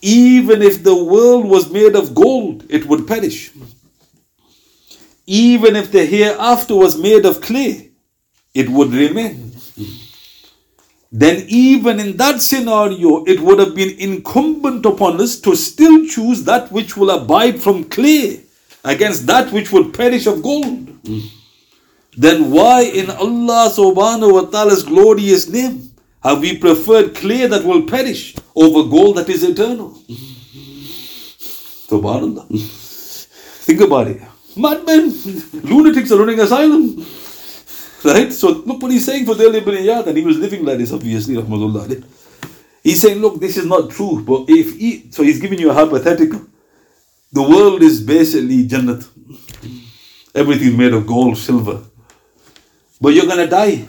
Even 0.00 0.62
if 0.62 0.82
the 0.82 0.94
world 0.94 1.46
was 1.46 1.70
made 1.70 1.94
of 1.94 2.14
gold, 2.14 2.64
it 2.68 2.86
would 2.86 3.06
perish. 3.06 3.50
Even 5.30 5.76
if 5.76 5.92
the 5.92 6.06
hereafter 6.06 6.74
was 6.74 6.96
made 6.96 7.26
of 7.26 7.42
clay, 7.42 7.90
it 8.54 8.66
would 8.70 8.94
remain. 8.94 9.52
Then, 11.12 11.44
even 11.48 12.00
in 12.00 12.16
that 12.16 12.40
scenario, 12.40 13.24
it 13.24 13.40
would 13.40 13.58
have 13.58 13.74
been 13.74 13.98
incumbent 13.98 14.86
upon 14.86 15.20
us 15.20 15.38
to 15.40 15.54
still 15.54 16.06
choose 16.06 16.44
that 16.44 16.72
which 16.72 16.96
will 16.96 17.10
abide 17.10 17.60
from 17.60 17.84
clay 17.84 18.40
against 18.84 19.26
that 19.26 19.52
which 19.52 19.70
will 19.70 19.90
perish 19.90 20.26
of 20.26 20.42
gold. 20.42 20.96
Then, 22.16 22.50
why 22.50 22.84
in 22.84 23.10
Allah 23.10 23.70
subhanahu 23.70 24.32
wa 24.32 24.44
ta'ala's 24.50 24.82
glorious 24.82 25.46
name 25.46 25.90
have 26.22 26.40
we 26.40 26.56
preferred 26.56 27.14
clay 27.14 27.46
that 27.46 27.64
will 27.64 27.82
perish 27.82 28.34
over 28.56 28.88
gold 28.88 29.18
that 29.18 29.28
is 29.28 29.44
eternal? 29.44 29.90
Subhanallah. 31.92 32.48
Think 33.68 33.82
about 33.82 34.08
it. 34.08 34.22
Madmen, 34.58 35.12
lunatics 35.62 36.10
are 36.10 36.18
running 36.18 36.40
asylum. 36.40 37.06
Right? 38.04 38.32
So 38.32 38.48
look 38.50 38.82
what 38.82 38.90
he's 38.90 39.06
saying 39.06 39.26
Fudail 39.26 39.54
ibn 39.54 39.74
Iyad, 39.74 40.06
and 40.06 40.16
he 40.16 40.24
was 40.24 40.38
living 40.38 40.64
like 40.64 40.78
this, 40.78 40.92
obviously, 40.92 41.34
rahmatullah. 41.34 42.04
He's 42.82 43.00
saying, 43.00 43.18
look, 43.20 43.40
this 43.40 43.56
is 43.56 43.66
not 43.66 43.90
true, 43.90 44.22
but 44.24 44.44
if 44.48 44.76
he, 44.78 45.10
so 45.10 45.22
he's 45.22 45.40
giving 45.40 45.58
you 45.58 45.70
a 45.70 45.74
hypothetical. 45.74 46.46
The 47.32 47.42
world 47.42 47.82
is 47.82 48.00
basically 48.00 48.66
Jannat. 48.66 49.06
Everything 50.34 50.76
made 50.76 50.92
of 50.94 51.06
gold, 51.06 51.36
silver. 51.36 51.82
But 53.00 53.10
you're 53.14 53.26
gonna 53.26 53.46
die. 53.46 53.86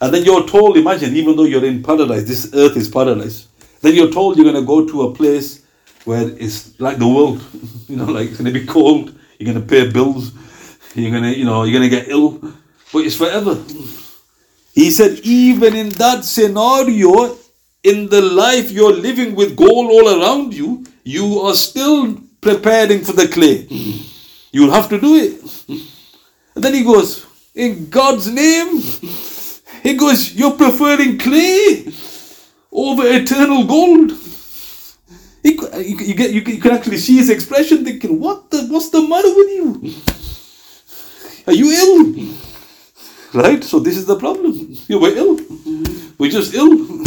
And 0.00 0.14
then 0.14 0.24
you're 0.24 0.46
told, 0.46 0.76
imagine, 0.76 1.16
even 1.16 1.36
though 1.36 1.44
you're 1.44 1.64
in 1.64 1.82
paradise, 1.82 2.24
this 2.24 2.52
earth 2.54 2.76
is 2.76 2.88
paradise. 2.88 3.48
Then 3.80 3.94
you're 3.94 4.10
told 4.10 4.36
you're 4.36 4.44
gonna 4.52 4.66
go 4.66 4.86
to 4.86 5.02
a 5.02 5.14
place 5.14 5.64
where 6.04 6.28
it's 6.38 6.78
like 6.78 6.98
the 6.98 7.08
world. 7.08 7.42
You 7.88 7.96
know, 7.96 8.04
like 8.04 8.28
it's 8.28 8.36
gonna 8.36 8.50
be 8.50 8.66
cold, 8.66 9.17
you're 9.38 9.52
gonna 9.52 9.64
pay 9.64 9.88
bills, 9.90 10.32
you're 10.94 11.10
gonna, 11.10 11.30
you 11.30 11.44
know, 11.44 11.64
you're 11.64 11.78
gonna 11.78 11.88
get 11.88 12.08
ill, 12.08 12.40
but 12.92 13.04
it's 13.04 13.16
forever. 13.16 13.56
He 14.72 14.90
said, 14.90 15.20
even 15.22 15.74
in 15.74 15.88
that 15.90 16.24
scenario, 16.24 17.36
in 17.82 18.08
the 18.08 18.20
life 18.20 18.70
you're 18.70 18.92
living 18.92 19.34
with 19.34 19.56
gold 19.56 19.90
all 19.90 20.20
around 20.20 20.54
you, 20.54 20.84
you 21.04 21.40
are 21.40 21.54
still 21.54 22.20
preparing 22.40 23.02
for 23.02 23.12
the 23.12 23.28
clay. 23.28 23.66
You'll 24.52 24.72
have 24.72 24.88
to 24.90 25.00
do 25.00 25.16
it. 25.16 25.42
And 26.54 26.64
then 26.64 26.74
he 26.74 26.82
goes, 26.84 27.26
in 27.54 27.88
God's 27.88 28.28
name, 28.30 28.80
he 29.82 29.94
goes, 29.94 30.34
you're 30.34 30.56
preferring 30.56 31.18
clay 31.18 31.92
over 32.70 33.02
eternal 33.06 33.64
gold. 33.64 34.12
He, 35.48 35.54
you, 35.54 35.96
you, 35.96 36.14
get, 36.14 36.30
you, 36.30 36.40
you 36.42 36.60
can 36.60 36.72
actually 36.72 36.98
see 36.98 37.16
his 37.16 37.30
expression 37.30 37.84
thinking, 37.84 38.20
what 38.20 38.50
the, 38.50 38.66
what's 38.66 38.90
the 38.90 39.00
matter 39.00 39.34
with 39.34 39.48
you? 39.48 39.94
Are 41.46 41.54
you 41.54 41.70
ill? 41.72 42.34
Right? 43.32 43.64
So 43.64 43.78
this 43.78 43.96
is 43.96 44.04
the 44.04 44.18
problem. 44.18 44.52
You 44.88 44.98
were 44.98 45.08
ill. 45.08 45.40
We're 46.18 46.30
just 46.30 46.52
ill. 46.54 47.04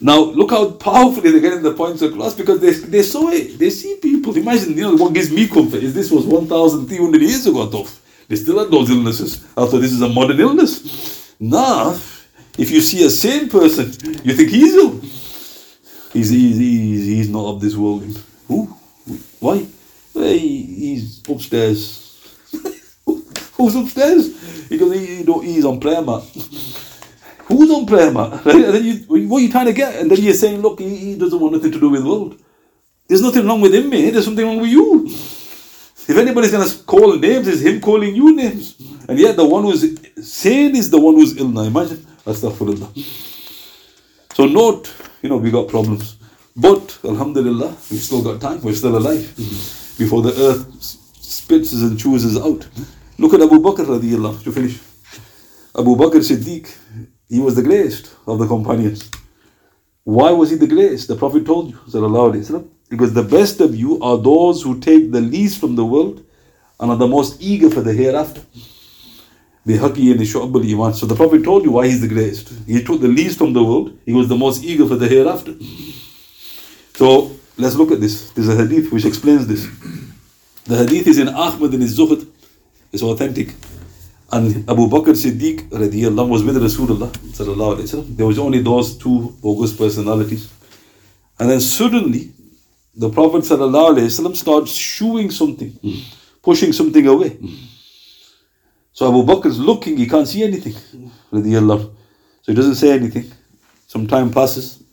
Now 0.00 0.18
look 0.18 0.50
how 0.50 0.72
powerfully 0.72 1.30
they're 1.30 1.40
getting 1.40 1.62
the 1.62 1.72
points 1.72 2.02
across 2.02 2.34
because 2.34 2.60
they, 2.60 2.72
they 2.72 3.02
saw 3.02 3.28
it. 3.28 3.58
They 3.58 3.70
see 3.70 3.96
people. 4.02 4.36
Imagine, 4.36 4.76
you 4.76 4.82
know, 4.82 4.96
what 4.96 5.14
gives 5.14 5.30
me 5.30 5.46
comfort 5.46 5.82
is 5.82 5.94
this 5.94 6.10
was 6.10 6.26
1,300 6.26 7.20
years 7.22 7.46
ago. 7.46 7.86
They 8.26 8.36
still 8.36 8.58
had 8.58 8.72
those 8.72 8.90
illnesses. 8.90 9.44
I 9.56 9.66
thought 9.66 9.78
this 9.78 9.92
is 9.92 10.02
a 10.02 10.08
modern 10.08 10.40
illness. 10.40 11.34
Now, 11.38 11.92
if 12.58 12.70
you 12.70 12.80
see 12.80 13.04
a 13.04 13.10
sane 13.10 13.48
person, 13.48 13.86
you 14.24 14.34
think 14.34 14.50
he's 14.50 14.74
ill. 14.74 15.00
He's, 16.14 16.30
he's, 16.30 16.56
he's, 16.56 17.04
he's 17.06 17.28
not 17.28 17.44
of 17.46 17.60
this 17.60 17.74
world. 17.74 18.04
Who? 18.46 18.66
Why? 19.40 19.66
Hey, 20.14 20.38
he's 20.38 21.20
upstairs. 21.28 22.16
Who's 23.56 23.74
upstairs? 23.74 24.68
He 24.68 24.78
goes, 24.78 24.94
he, 24.94 25.24
he's 25.52 25.64
on 25.64 25.80
prayer 25.80 26.00
mat. 26.02 26.22
Who's 27.46 27.70
on 27.70 27.84
prayer 27.84 28.12
mat? 28.12 28.42
Then 28.44 28.84
you, 28.84 28.94
what 29.26 29.38
are 29.38 29.40
you 29.40 29.50
trying 29.50 29.66
to 29.66 29.72
get? 29.72 29.96
And 29.96 30.08
then 30.08 30.22
you're 30.22 30.34
saying, 30.34 30.62
look, 30.62 30.78
he, 30.78 30.96
he 30.96 31.18
doesn't 31.18 31.38
want 31.38 31.54
nothing 31.54 31.72
to 31.72 31.80
do 31.80 31.90
with 31.90 32.02
the 32.04 32.08
world. 32.08 32.40
There's 33.08 33.20
nothing 33.20 33.44
wrong 33.46 33.60
with 33.60 33.74
him, 33.74 33.90
mate. 33.90 34.12
There's 34.12 34.24
something 34.24 34.46
wrong 34.46 34.60
with 34.60 34.70
you. 34.70 35.06
If 35.06 36.16
anybody's 36.16 36.52
going 36.52 36.68
to 36.68 36.78
call 36.84 37.16
names, 37.18 37.48
it's 37.48 37.60
him 37.60 37.80
calling 37.80 38.14
you 38.14 38.36
names. 38.36 38.76
And 39.08 39.18
yet 39.18 39.36
the 39.36 39.44
one 39.44 39.64
who's 39.64 39.98
sane 40.22 40.76
is 40.76 40.90
the 40.90 41.00
one 41.00 41.14
who's 41.14 41.36
ill. 41.36 41.48
Now 41.48 41.62
imagine. 41.62 42.06
Astaghfirullah. 42.24 42.88
So 44.34 44.46
note, 44.46 44.92
you 45.24 45.30
know, 45.30 45.38
we 45.38 45.50
got 45.50 45.68
problems. 45.68 46.18
But, 46.54 46.98
Alhamdulillah, 47.02 47.68
we've 47.90 48.02
still 48.08 48.22
got 48.22 48.42
time. 48.42 48.60
We're 48.60 48.74
still 48.74 48.96
alive. 48.98 49.20
Mm-hmm. 49.20 50.04
Before 50.04 50.20
the 50.20 50.34
earth 50.38 50.82
spits 50.82 51.72
and 51.72 51.98
chooses 51.98 52.36
out. 52.36 52.68
Look 53.16 53.32
at 53.32 53.40
Abu 53.40 53.58
Bakr 53.58 53.86
radiallahu 53.86 54.44
to 54.44 54.52
finish. 54.52 54.78
Abu 55.76 55.96
Bakr 55.96 56.20
Siddiq, 56.20 56.70
he 57.26 57.40
was 57.40 57.56
the 57.56 57.62
greatest 57.62 58.14
of 58.26 58.38
the 58.38 58.46
companions. 58.46 59.10
Why 60.04 60.30
was 60.30 60.50
he 60.50 60.56
the 60.56 60.66
greatest? 60.66 61.08
The 61.08 61.16
Prophet 61.16 61.46
told 61.46 61.70
you, 61.70 61.76
sallallahu 61.88 62.34
alayhi 62.34 62.44
wasallam, 62.46 62.68
because 62.90 63.14
the 63.14 63.22
best 63.22 63.62
of 63.62 63.74
you 63.74 63.98
are 64.02 64.18
those 64.18 64.62
who 64.62 64.78
take 64.78 65.10
the 65.10 65.22
least 65.22 65.58
from 65.58 65.74
the 65.74 65.86
world 65.86 66.22
and 66.78 66.90
are 66.90 66.98
the 66.98 67.08
most 67.08 67.40
eager 67.40 67.70
for 67.70 67.80
the 67.80 67.94
hereafter. 67.94 68.42
Bayhaqi 69.66 70.10
and 70.10 70.20
Shu'ab 70.20 70.54
iman 70.72 70.94
So 70.94 71.06
the 71.06 71.14
Prophet 71.14 71.42
told 71.42 71.64
you 71.64 71.72
why 71.72 71.86
he's 71.86 72.00
the 72.00 72.08
greatest. 72.08 72.52
He 72.66 72.82
took 72.82 73.00
the 73.00 73.08
least 73.08 73.38
from 73.38 73.52
the 73.52 73.64
world, 73.64 73.96
he 74.04 74.12
was 74.12 74.28
the 74.28 74.36
most 74.36 74.62
eager 74.62 74.86
for 74.86 74.96
the 74.96 75.08
hereafter. 75.08 75.54
So 76.94 77.32
let's 77.56 77.74
look 77.74 77.90
at 77.90 78.00
this. 78.00 78.30
There's 78.30 78.48
a 78.48 78.56
hadith 78.56 78.92
which 78.92 79.04
explains 79.04 79.46
this. 79.46 79.66
The 80.64 80.76
hadith 80.78 81.06
is 81.06 81.18
in 81.18 81.28
Ahmad 81.28 81.72
his 81.72 81.98
Zuhd, 81.98 82.26
it's 82.92 83.02
authentic. 83.02 83.54
And 84.30 84.68
Abu 84.68 84.88
Bakr 84.88 85.14
Siddiq 85.14 85.68
radiallahu 85.68 86.28
was 86.28 86.42
with 86.42 86.56
Rasulullah 86.56 87.10
sallallahu 87.10 87.80
wasallam. 87.80 88.16
There 88.16 88.26
was 88.26 88.38
only 88.38 88.60
those 88.60 88.96
two 88.96 89.34
bogus 89.42 89.76
personalities. 89.76 90.50
And 91.38 91.50
then 91.50 91.60
suddenly, 91.60 92.32
the 92.94 93.10
Prophet 93.10 93.42
sallallahu 93.42 93.98
wasallam 93.98 94.36
starts 94.36 94.72
shooing 94.72 95.30
something, 95.30 95.78
pushing 96.42 96.72
something 96.72 97.06
away. 97.06 97.38
So 98.94 99.08
Abu 99.08 99.24
Bakr 99.24 99.46
is 99.46 99.58
looking, 99.58 99.96
he 99.96 100.06
can't 100.06 100.26
see 100.28 100.44
anything. 100.44 100.72
So 100.72 101.40
he 102.46 102.54
doesn't 102.54 102.76
say 102.76 102.92
anything. 102.92 103.30
Some 103.88 104.06
time 104.06 104.30
passes. 104.30 104.84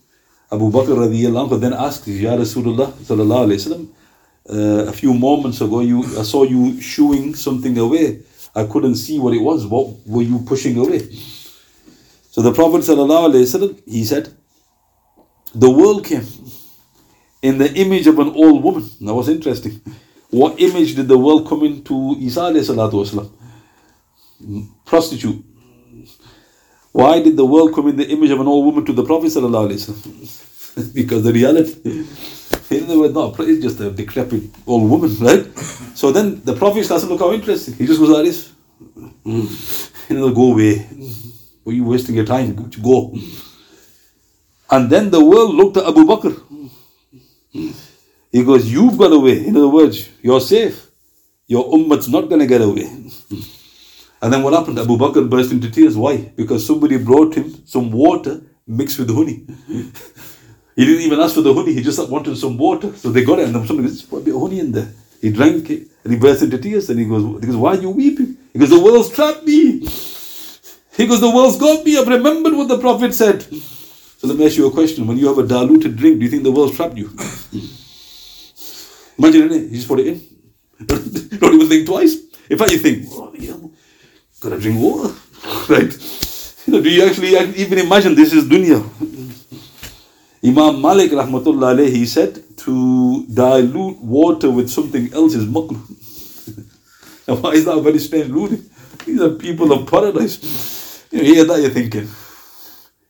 Abu 0.50 0.72
Bakr 0.72 0.96
radiallahu 1.06 1.60
then 1.60 1.72
asks, 1.72 2.08
Ya 2.08 2.32
Rasulullah 2.36 2.90
sallallahu 2.90 3.54
wasallam, 3.54 3.88
uh, 4.50 4.88
a 4.90 4.92
few 4.92 5.14
moments 5.14 5.60
ago 5.60 5.80
you 5.80 6.02
I 6.18 6.24
saw 6.24 6.42
you 6.42 6.80
shooing 6.80 7.36
something 7.36 7.78
away. 7.78 8.22
I 8.56 8.64
couldn't 8.64 8.96
see 8.96 9.20
what 9.20 9.34
it 9.34 9.40
was. 9.40 9.66
What 9.66 10.04
were 10.04 10.22
you 10.22 10.40
pushing 10.40 10.76
away? 10.78 11.08
So 12.32 12.42
the 12.42 12.52
Prophet 12.52 12.80
sallallahu 12.82 13.30
alayhi 13.30 13.46
wasallam, 13.46 13.80
he 13.86 14.04
said, 14.04 14.34
the 15.54 15.70
world 15.70 16.04
came 16.04 16.26
in 17.40 17.58
the 17.58 17.72
image 17.74 18.08
of 18.08 18.18
an 18.18 18.30
old 18.30 18.64
woman. 18.64 18.90
That 19.00 19.14
was 19.14 19.28
interesting. 19.28 19.80
What 20.30 20.60
image 20.60 20.96
did 20.96 21.06
the 21.06 21.18
world 21.18 21.46
come 21.46 21.62
into 21.62 22.16
Isa 22.18 22.40
alayhi 22.40 22.66
salatu? 22.66 23.30
Prostitute. 24.84 25.44
Why 26.92 27.22
did 27.22 27.36
the 27.36 27.44
world 27.44 27.74
come 27.74 27.88
in 27.88 27.96
the 27.96 28.08
image 28.08 28.30
of 28.30 28.40
an 28.40 28.46
old 28.46 28.66
woman 28.66 28.84
to 28.84 28.92
the 28.92 29.04
Prophet 29.04 29.32
because 30.94 31.22
the 31.22 31.32
reality. 31.32 32.06
In 32.70 32.84
other 32.84 32.98
words, 32.98 33.14
not 33.14 33.38
it's 33.40 33.62
just 33.62 33.80
a 33.80 33.90
decrepit 33.90 34.44
old 34.66 34.90
woman, 34.90 35.14
right? 35.20 35.46
So 35.94 36.12
then 36.12 36.42
the 36.44 36.54
Prophet 36.54 36.88
doesn't 36.88 37.08
look 37.08 37.20
how 37.20 37.32
interesting. 37.32 37.74
He 37.74 37.86
just 37.86 38.00
goes 38.00 38.08
like 38.08 38.24
this. 38.24 38.52
Mm. 39.24 40.10
You 40.10 40.18
know, 40.18 40.32
go 40.32 40.52
away. 40.52 40.86
Are 41.66 41.72
you 41.72 41.84
wasting 41.84 42.14
your 42.14 42.24
time? 42.24 42.70
Go. 42.82 43.14
And 44.70 44.90
then 44.90 45.10
the 45.10 45.22
world 45.24 45.54
looked 45.54 45.76
at 45.76 45.86
Abu 45.86 46.04
Bakr. 46.04 46.70
He 48.32 48.42
goes, 48.42 48.70
You've 48.70 48.96
got 48.96 49.12
away. 49.12 49.46
In 49.46 49.56
other 49.56 49.68
words, 49.68 50.08
you're 50.22 50.40
safe. 50.40 50.88
Your 51.46 51.70
ummat's 51.70 52.08
not 52.08 52.28
going 52.28 52.40
to 52.40 52.46
get 52.46 52.62
away. 52.62 52.88
And 54.22 54.32
then 54.32 54.42
what 54.44 54.54
happened? 54.54 54.78
Abu 54.78 54.96
Bakr 54.96 55.28
burst 55.28 55.50
into 55.50 55.70
tears. 55.70 55.96
Why? 55.96 56.16
Because 56.16 56.64
somebody 56.64 56.96
brought 56.96 57.34
him 57.34 57.66
some 57.66 57.90
water 57.90 58.40
mixed 58.66 58.98
with 58.98 59.14
honey. 59.14 59.46
He 60.74 60.86
didn't 60.86 61.02
even 61.02 61.20
ask 61.20 61.34
for 61.34 61.42
the 61.42 61.52
honey, 61.52 61.74
he 61.74 61.82
just 61.82 62.08
wanted 62.08 62.34
some 62.38 62.56
water. 62.56 62.96
So 62.96 63.10
they 63.10 63.24
got 63.24 63.40
it, 63.40 63.46
and 63.46 63.54
then 63.54 63.66
somebody 63.66 63.88
goes, 63.88 64.02
Put 64.02 64.22
a 64.22 64.24
bit 64.24 64.34
of 64.34 64.40
honey 64.40 64.60
in 64.60 64.72
there. 64.72 64.88
He 65.20 65.30
drank 65.30 65.68
it, 65.68 65.88
and 66.02 66.14
he 66.14 66.18
burst 66.18 66.42
into 66.42 66.56
tears, 66.56 66.88
and 66.88 66.98
he 66.98 67.04
goes, 67.04 67.22
he 67.42 67.46
goes 67.46 67.56
Why 67.56 67.76
are 67.76 67.80
you 67.80 67.90
weeping? 67.90 68.38
He 68.52 68.58
goes, 68.58 68.70
The 68.70 68.80
world's 68.80 69.10
trapped 69.10 69.44
me. 69.44 69.86
He 70.96 71.06
goes, 71.06 71.20
The 71.20 71.30
world's 71.30 71.58
got 71.58 71.84
me. 71.84 71.98
I've 71.98 72.08
remembered 72.08 72.54
what 72.54 72.68
the 72.68 72.78
Prophet 72.78 73.14
said. 73.14 73.42
So 73.42 74.28
let 74.28 74.36
me 74.36 74.46
ask 74.46 74.56
you 74.56 74.66
a 74.66 74.70
question. 74.70 75.06
When 75.06 75.18
you 75.18 75.26
have 75.26 75.38
a 75.38 75.46
diluted 75.46 75.96
drink, 75.96 76.18
do 76.18 76.24
you 76.24 76.30
think 76.30 76.42
the 76.42 76.52
world's 76.52 76.76
trapped 76.76 76.96
you? 76.96 77.06
Imagine 79.18 79.52
it, 79.52 79.70
you 79.70 79.76
just 79.76 79.88
put 79.88 80.00
it 80.00 80.06
in. 80.06 80.86
Don't 80.86 81.54
even 81.54 81.68
think 81.68 81.86
twice. 81.86 82.16
In 82.48 82.58
fact, 82.58 82.72
you 82.72 82.78
think, 82.78 83.06
oh, 83.10 83.32
drink 84.50 84.80
water, 84.80 85.14
right? 85.68 85.92
You 86.66 86.72
know, 86.72 86.82
do 86.82 86.90
you 86.90 87.04
actually 87.04 87.36
even 87.60 87.78
imagine 87.78 88.14
this 88.14 88.32
is 88.32 88.44
dunya? 88.44 88.82
Imam 90.44 90.80
Malik 90.82 91.12
rahmatullah 91.12 91.74
alayhi, 91.74 91.90
he 91.90 92.06
said 92.06 92.42
to 92.58 93.24
dilute 93.26 93.98
water 93.98 94.50
with 94.50 94.68
something 94.68 95.12
else 95.14 95.34
is 95.34 95.44
makruh. 95.44 95.78
now 97.28 97.36
why 97.36 97.52
is 97.52 97.64
that 97.64 97.80
very 97.80 97.98
strange 97.98 98.28
ruling? 98.30 98.68
These 99.06 99.20
are 99.20 99.30
people 99.30 99.72
of 99.72 99.88
paradise. 99.88 101.06
You 101.10 101.22
hear 101.22 101.44
that, 101.44 101.60
you're 101.60 101.70
thinking, 101.70 102.08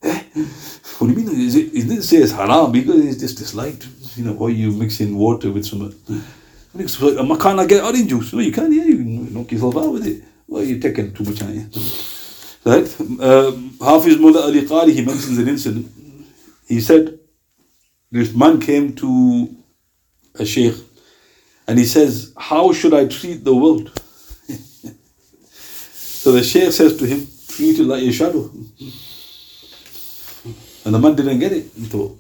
eh? 0.03 0.23
What 0.99 1.09
do 1.09 1.13
you 1.15 1.27
mean? 1.27 1.41
Is 1.41 1.57
it, 1.57 1.67
it 1.75 1.89
didn't 1.89 2.03
say 2.03 2.19
it's 2.19 2.33
haram 2.33 2.71
because 2.71 3.05
it's 3.05 3.21
just 3.21 3.39
disliked. 3.39 3.89
You 4.17 4.25
know, 4.25 4.33
why 4.35 4.49
you 4.49 4.71
mixing 4.73 5.17
water 5.17 5.51
with 5.51 5.65
some. 5.65 5.95
I 6.75 7.37
can't 7.39 7.69
get 7.69 7.83
orange 7.83 8.09
juice. 8.09 8.33
No, 8.33 8.41
you 8.41 8.53
can't. 8.53 8.73
Yeah, 8.73 8.85
you 8.85 8.99
knock 8.99 9.51
yourself 9.53 9.77
out 9.77 9.93
with 9.93 10.07
it. 10.07 10.23
Much 10.53 11.43
on. 11.43 11.71
Right? 12.65 13.01
Um, 13.01 13.77
Hafiz 13.81 14.19
Mullah 14.19 14.43
Ali 14.43 14.63
Qari, 14.63 14.93
he 14.93 15.05
mentions 15.05 15.39
an 15.39 15.49
incident. 15.49 15.91
He 16.69 16.81
said, 16.81 17.19
this 18.11 18.35
man 18.35 18.61
came 18.61 18.95
to 18.97 19.49
a 20.35 20.45
sheikh 20.45 20.75
and 21.67 21.79
he 21.79 21.87
says, 21.87 22.35
How 22.37 22.73
should 22.73 22.93
I 22.93 23.07
treat 23.07 23.43
the 23.45 23.55
world? 23.55 23.91
so 25.53 26.33
the 26.33 26.43
sheikh 26.43 26.73
says 26.73 26.97
to 26.99 27.07
him, 27.07 27.27
Treat 27.49 27.79
it 27.79 27.85
like 27.85 28.03
a 28.03 28.13
shadow. 28.13 28.51
And 30.85 30.95
the 30.95 30.99
man 30.99 31.15
didn't 31.15 31.39
get 31.39 31.53
it. 31.53 31.71
He 31.75 31.85
thought, 31.87 32.19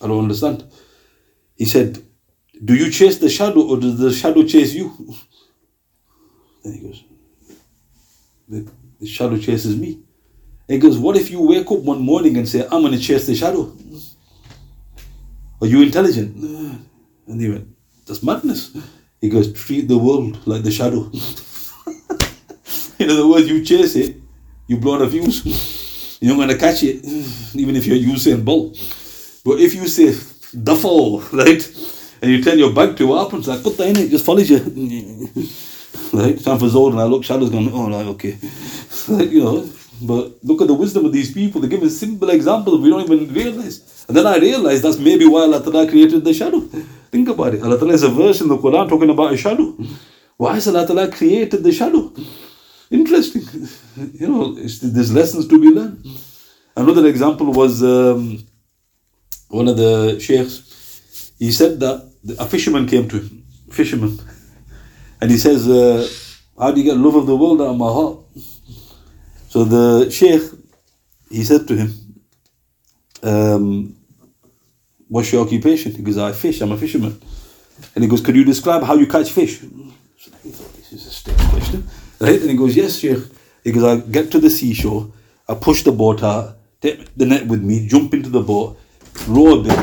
I 0.00 0.06
don't 0.06 0.20
understand. 0.20 0.64
He 1.56 1.64
said, 1.64 2.02
Do 2.64 2.74
you 2.74 2.90
chase 2.90 3.18
the 3.18 3.30
shadow 3.30 3.62
or 3.62 3.78
does 3.80 3.98
the 3.98 4.12
shadow 4.12 4.44
chase 4.44 4.74
you? 4.74 4.92
Then 6.66 6.74
he 6.74 6.80
goes, 6.80 7.04
The, 8.48 8.70
the 9.00 9.06
shadow 9.06 9.38
chases 9.38 9.76
me. 9.76 10.00
And 10.68 10.74
he 10.74 10.78
goes, 10.78 10.98
What 10.98 11.16
if 11.16 11.30
you 11.30 11.40
wake 11.42 11.70
up 11.70 11.80
one 11.80 12.00
morning 12.02 12.36
and 12.38 12.48
say, 12.48 12.64
I'm 12.64 12.82
going 12.82 12.92
to 12.92 12.98
chase 12.98 13.26
the 13.26 13.36
shadow? 13.36 13.72
Are 15.60 15.66
you 15.68 15.82
intelligent? 15.82 16.36
And 17.28 17.40
he 17.40 17.50
went, 17.50 17.68
That's 18.06 18.22
madness. 18.22 18.76
He 19.20 19.28
goes, 19.30 19.52
Treat 19.52 19.88
the 19.88 19.98
world 19.98 20.46
like 20.46 20.64
the 20.64 20.72
shadow. 20.72 21.10
In 22.98 23.10
other 23.10 23.28
words, 23.28 23.48
you 23.48 23.64
chase 23.64 23.96
it, 23.96 24.16
you 24.68 24.78
blow 24.78 25.00
a 25.02 25.08
fuse. 25.10 26.18
You're 26.20 26.36
not 26.36 26.44
going 26.46 26.50
to 26.50 26.58
catch 26.58 26.82
it, 26.82 27.04
even 27.54 27.76
if 27.76 27.86
you're 27.86 27.96
using 27.96 28.42
Bolt. 28.44 28.74
But 29.44 29.60
if 29.60 29.74
you 29.74 29.86
say, 29.88 30.14
duffel, 30.64 31.20
right? 31.32 31.62
And 32.22 32.32
you 32.32 32.42
turn 32.42 32.58
your 32.58 32.72
back 32.74 32.96
to 32.96 33.06
what 33.06 33.24
happens? 33.24 33.48
Like, 33.48 33.62
put 33.62 33.76
that 33.78 33.88
in 33.88 33.96
it, 33.98 34.10
just 34.10 34.24
follows 34.24 34.50
you. 34.50 35.30
right? 36.12 36.38
Time 36.42 36.58
for 36.58 36.66
Zod, 36.66 36.92
and 36.92 37.00
I 37.00 37.04
look, 37.04 37.24
Shadow's 37.24 37.50
going, 37.50 37.70
oh, 37.72 37.90
right, 37.90 38.06
okay. 38.06 38.38
Like, 39.08 39.30
you 39.30 39.44
know, 39.44 39.68
but 40.02 40.42
look 40.42 40.60
at 40.60 40.66
the 40.66 40.74
wisdom 40.74 41.04
of 41.04 41.12
these 41.12 41.32
people. 41.32 41.60
They 41.60 41.68
give 41.68 41.82
a 41.82 41.90
simple 41.90 42.30
example 42.30 42.80
we 42.80 42.90
don't 42.90 43.02
even 43.02 43.32
realize. 43.32 44.04
And 44.08 44.16
then 44.16 44.26
I 44.26 44.36
realized 44.38 44.82
that's 44.82 44.98
maybe 44.98 45.26
why 45.26 45.42
Allah 45.42 45.62
Ta'ala 45.62 45.88
created 45.88 46.24
the 46.24 46.34
shadow. 46.34 46.60
Think 47.10 47.28
about 47.28 47.54
it. 47.54 47.62
Allah 47.62 47.78
Ta'ala 47.78 47.92
has 47.92 48.02
a 48.02 48.08
verse 48.08 48.40
in 48.40 48.48
the 48.48 48.56
Quran 48.58 48.88
talking 48.88 49.10
about 49.10 49.32
a 49.32 49.36
shadow. 49.36 49.76
Why 50.36 50.54
has 50.54 50.68
Allah 50.68 50.86
Ta'ala 50.86 51.10
created 51.10 51.62
the 51.62 51.72
shadow? 51.72 52.12
Interesting. 52.90 53.42
You 53.96 54.28
know, 54.28 54.52
there's 54.52 55.10
lessons 55.14 55.48
to 55.48 55.58
be 55.58 55.68
learned. 55.68 56.04
Another 56.76 57.06
example 57.06 57.50
was 57.50 57.82
um, 57.82 58.44
one 59.48 59.68
of 59.68 59.78
the 59.78 60.20
sheikhs. 60.20 61.32
He 61.38 61.50
said 61.50 61.80
that 61.80 62.12
a 62.38 62.44
fisherman 62.44 62.86
came 62.86 63.08
to 63.08 63.16
him, 63.20 63.46
fisherman, 63.70 64.20
and 65.20 65.30
he 65.30 65.38
says, 65.38 65.68
uh, 65.68 66.08
"How 66.58 66.70
do 66.70 66.80
you 66.80 66.84
get 66.84 66.96
love 66.96 67.14
of 67.14 67.26
the 67.26 67.36
world 67.36 67.60
out 67.60 67.68
of 67.68 67.78
my 67.78 67.92
heart?" 67.98 68.18
So 69.48 69.64
the 69.64 70.10
sheikh, 70.10 70.42
he 71.30 71.44
said 71.44 71.66
to 71.68 71.76
him, 71.76 71.90
um, 73.22 73.96
"What's 75.08 75.32
your 75.32 75.44
occupation?" 75.44 75.92
He 75.92 76.02
goes, 76.02 76.18
"I 76.18 76.32
fish. 76.32 76.60
I'm 76.60 76.72
a 76.72 76.76
fisherman." 76.76 77.20
And 77.94 78.04
he 78.04 78.08
goes, 78.08 78.20
"Could 78.20 78.36
you 78.36 78.44
describe 78.44 78.82
how 78.82 78.94
you 78.94 79.06
catch 79.06 79.30
fish?" 79.30 79.60
So 79.60 80.30
he 80.42 80.50
thought, 80.50 80.72
"This 80.74 80.92
is 80.92 81.06
a 81.06 81.10
strange 81.10 81.40
question." 81.50 81.88
Right? 82.20 82.40
And 82.40 82.50
he 82.50 82.56
goes, 82.56 82.76
Yes, 82.76 82.96
Sheikh. 82.98 83.24
He 83.62 83.72
goes, 83.72 83.84
I 83.84 83.96
get 83.96 84.30
to 84.30 84.38
the 84.38 84.48
seashore, 84.48 85.12
I 85.48 85.54
push 85.54 85.82
the 85.82 85.92
boat 85.92 86.22
out, 86.22 86.56
take 86.80 87.14
the 87.16 87.26
net 87.26 87.46
with 87.46 87.62
me, 87.62 87.88
jump 87.88 88.14
into 88.14 88.28
the 88.30 88.40
boat, 88.40 88.78
row 89.26 89.60
a 89.60 89.62
bit, 89.62 89.78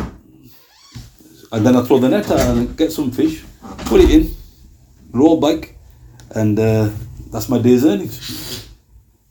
and 1.52 1.65
then 1.65 1.76
I 1.76 1.84
throw 1.84 2.00
the 2.00 2.08
net 2.08 2.32
out 2.32 2.39
and 2.39 2.78
get 2.78 2.93
some 2.93 3.12
fish, 3.12 3.43
put 3.86 4.00
it 4.00 4.10
in, 4.10 4.34
row 5.13 5.38
back, 5.38 5.76
and 6.36 6.60
uh, 6.60 6.89
that's 7.32 7.47
my 7.47 7.60
day's 7.60 7.86
earnings. 7.86 8.67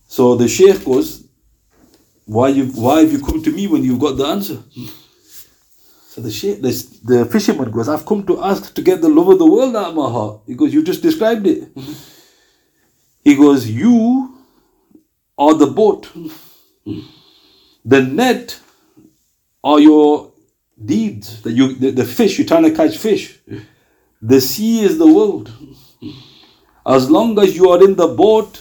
So 0.07 0.35
the 0.37 0.49
Sheikh 0.49 0.85
goes, 0.85 1.23
why, 2.25 2.49
you, 2.49 2.67
why 2.67 3.01
have 3.01 3.13
you 3.13 3.21
come 3.21 3.43
to 3.43 3.51
me 3.51 3.67
when 3.67 3.85
you've 3.85 4.01
got 4.01 4.17
the 4.17 4.25
answer? 4.25 4.63
So 6.09 6.21
the, 6.21 6.31
sheikh, 6.31 6.61
the, 6.61 6.99
the 7.05 7.27
fisherman 7.27 7.71
goes, 7.71 7.89
I've 7.89 8.07
come 8.07 8.25
to 8.27 8.43
ask 8.43 8.75
to 8.75 8.83
get 8.83 9.01
the 9.01 9.09
love 9.09 9.29
of 9.29 9.39
the 9.39 9.51
world 9.51 9.75
out 9.75 9.91
of 9.91 9.95
my 9.95 10.11
heart. 10.11 10.41
He 10.47 10.55
goes, 10.55 10.75
You 10.75 10.83
just 10.83 11.03
described 11.03 11.47
it. 11.47 11.69
He 13.25 13.35
goes, 13.35 13.69
You 13.69 14.37
are 15.39 15.55
the 15.55 15.69
boat. 15.69 16.11
The 17.85 18.03
net 18.03 18.61
are 19.65 19.81
your 19.81 20.33
deeds. 20.85 21.43
That 21.43 21.53
you 21.53 21.75
the, 21.75 21.91
the 21.91 22.05
fish, 22.05 22.39
you're 22.39 22.47
trying 22.47 22.65
to 22.65 22.75
catch 22.75 22.99
fish. 22.99 23.39
The 24.23 24.41
sea 24.41 24.85
is 24.85 24.99
the 24.99 25.07
world. 25.07 25.53
As 26.87 27.11
long 27.11 27.39
as 27.41 27.57
you 27.57 27.71
are 27.71 27.83
in 27.85 27.97
the 27.97 28.07
boat 28.07 28.61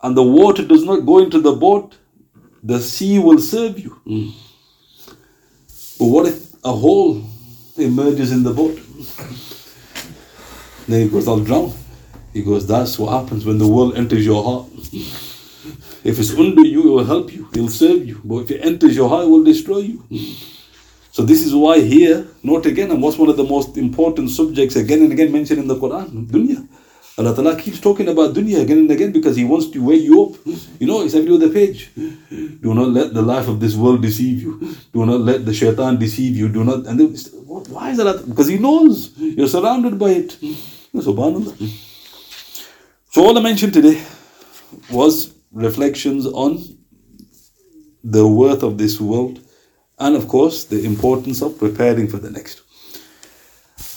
and 0.00 0.16
the 0.16 0.22
water 0.22 0.64
does 0.64 0.84
not 0.84 1.04
go 1.04 1.18
into 1.18 1.40
the 1.40 1.52
boat, 1.52 1.96
the 2.62 2.78
sea 2.80 3.18
will 3.18 3.38
serve 3.38 3.78
you. 3.80 4.00
But 5.98 6.06
what 6.06 6.26
if 6.26 6.54
a 6.64 6.72
hole 6.72 7.22
emerges 7.76 8.30
in 8.30 8.44
the 8.44 8.52
boat? 8.52 8.78
Then 10.86 11.02
he 11.02 11.08
goes, 11.08 11.26
I'll 11.26 11.40
drown. 11.40 11.72
He 12.32 12.42
goes, 12.42 12.66
That's 12.66 12.96
what 12.98 13.10
happens 13.10 13.44
when 13.44 13.58
the 13.58 13.66
world 13.66 13.96
enters 13.96 14.24
your 14.24 14.44
heart. 14.44 14.68
If 16.04 16.20
it's 16.20 16.32
under 16.34 16.62
you, 16.62 16.82
it 16.82 16.90
will 16.90 17.04
help 17.04 17.32
you, 17.32 17.48
it 17.52 17.60
will 17.60 17.68
serve 17.68 18.06
you. 18.06 18.20
But 18.22 18.36
if 18.44 18.50
it 18.52 18.60
enters 18.64 18.94
your 18.94 19.08
heart, 19.08 19.24
it 19.24 19.30
will 19.30 19.42
destroy 19.42 19.78
you. 19.78 20.04
So 21.16 21.22
this 21.22 21.46
is 21.46 21.54
why 21.54 21.80
here, 21.80 22.26
note 22.42 22.66
again, 22.66 22.90
and 22.90 23.00
what's 23.00 23.16
one 23.16 23.30
of 23.30 23.38
the 23.38 23.44
most 23.44 23.78
important 23.78 24.28
subjects 24.28 24.76
again 24.76 25.00
and 25.00 25.10
again 25.10 25.32
mentioned 25.32 25.58
in 25.58 25.66
the 25.66 25.74
Quran, 25.74 26.26
dunya. 26.26 26.68
Allah 27.16 27.34
Ta'ala 27.34 27.56
keeps 27.56 27.80
talking 27.80 28.06
about 28.08 28.34
dunya 28.34 28.60
again 28.60 28.80
and 28.80 28.90
again 28.90 29.12
because 29.12 29.34
He 29.34 29.42
wants 29.42 29.70
to 29.70 29.82
wake 29.82 30.02
you 30.02 30.24
up. 30.24 30.36
You 30.78 30.86
know, 30.86 31.00
it's 31.00 31.14
every 31.14 31.32
other 31.32 31.48
page. 31.48 31.90
Do 31.96 32.74
not 32.74 32.88
let 32.88 33.14
the 33.14 33.22
life 33.22 33.48
of 33.48 33.60
this 33.60 33.74
world 33.74 34.02
deceive 34.02 34.42
you. 34.42 34.76
Do 34.92 35.06
not 35.06 35.20
let 35.20 35.46
the 35.46 35.54
shaitan 35.54 35.98
deceive 35.98 36.36
you. 36.36 36.50
Do 36.50 36.64
not. 36.64 36.86
And 36.86 37.00
then, 37.00 37.16
why 37.46 37.92
is 37.92 37.96
that? 37.96 38.28
Because 38.28 38.48
He 38.48 38.58
knows 38.58 39.16
you're 39.16 39.48
surrounded 39.48 39.98
by 39.98 40.10
it. 40.10 40.36
Subhanallah. 40.92 41.56
So 43.12 43.24
all 43.24 43.38
I 43.38 43.40
mentioned 43.40 43.72
today 43.72 44.04
was 44.90 45.32
reflections 45.50 46.26
on 46.26 46.62
the 48.04 48.28
worth 48.28 48.62
of 48.62 48.76
this 48.76 49.00
world 49.00 49.40
and 49.98 50.16
of 50.16 50.28
course 50.28 50.64
the 50.64 50.84
importance 50.84 51.42
of 51.42 51.58
preparing 51.58 52.08
for 52.08 52.18
the 52.18 52.30
next. 52.30 52.62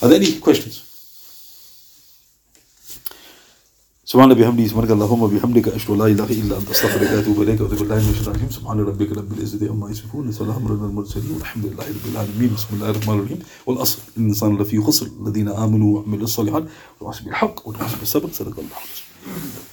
Are 0.01 0.07
there 0.09 0.17
any 0.17 0.39
questions? 0.39 0.85
سبحان 4.09 4.33
بحمده 4.33 4.67
سبحانك 4.67 4.91
اللهم 4.91 5.21
وبحمدك 5.23 5.67
أشهد 5.67 5.89
أن 5.91 5.97
لا 5.97 6.05
إله 6.05 6.29
إلا 6.41 6.57
أنت 6.57 6.69
أستغفرك 6.69 7.11
وأتوب 7.11 7.41
إليك 7.41 7.61
وأتوب 7.61 7.79
بالله 7.79 7.95
من 7.95 8.09
الشيطان 8.09 8.35
الرجيم 8.35 8.49
سبحان 8.49 8.79
ربك 8.79 9.11
رب 9.17 9.33
العزة 9.37 9.69
عما 9.69 9.89
يصفون 9.91 10.27
وسلام 10.27 10.65
على 10.65 10.73
المرسلين 10.89 11.31
والحمد 11.31 11.65
لله 11.65 11.85
رب 11.89 12.05
العالمين 12.11 12.49
بسم 12.53 12.67
الله 12.73 12.89
الرحمن 12.89 13.15
الرحيم 13.19 13.39
والأصل 13.65 13.99
الإنسان 14.17 14.57
لفي 14.57 14.81
خسر 14.81 15.07
الذين 15.21 15.47
آمنوا 15.49 15.99
وعملوا 15.99 16.23
الصالحات 16.23 16.63
وتواصوا 16.97 17.25
بالحق 17.25 17.67
وتواصوا 17.67 17.97
بالصبر 17.99 18.29
صدق 18.33 18.55
الله 18.59 18.77
العظيم 18.81 19.68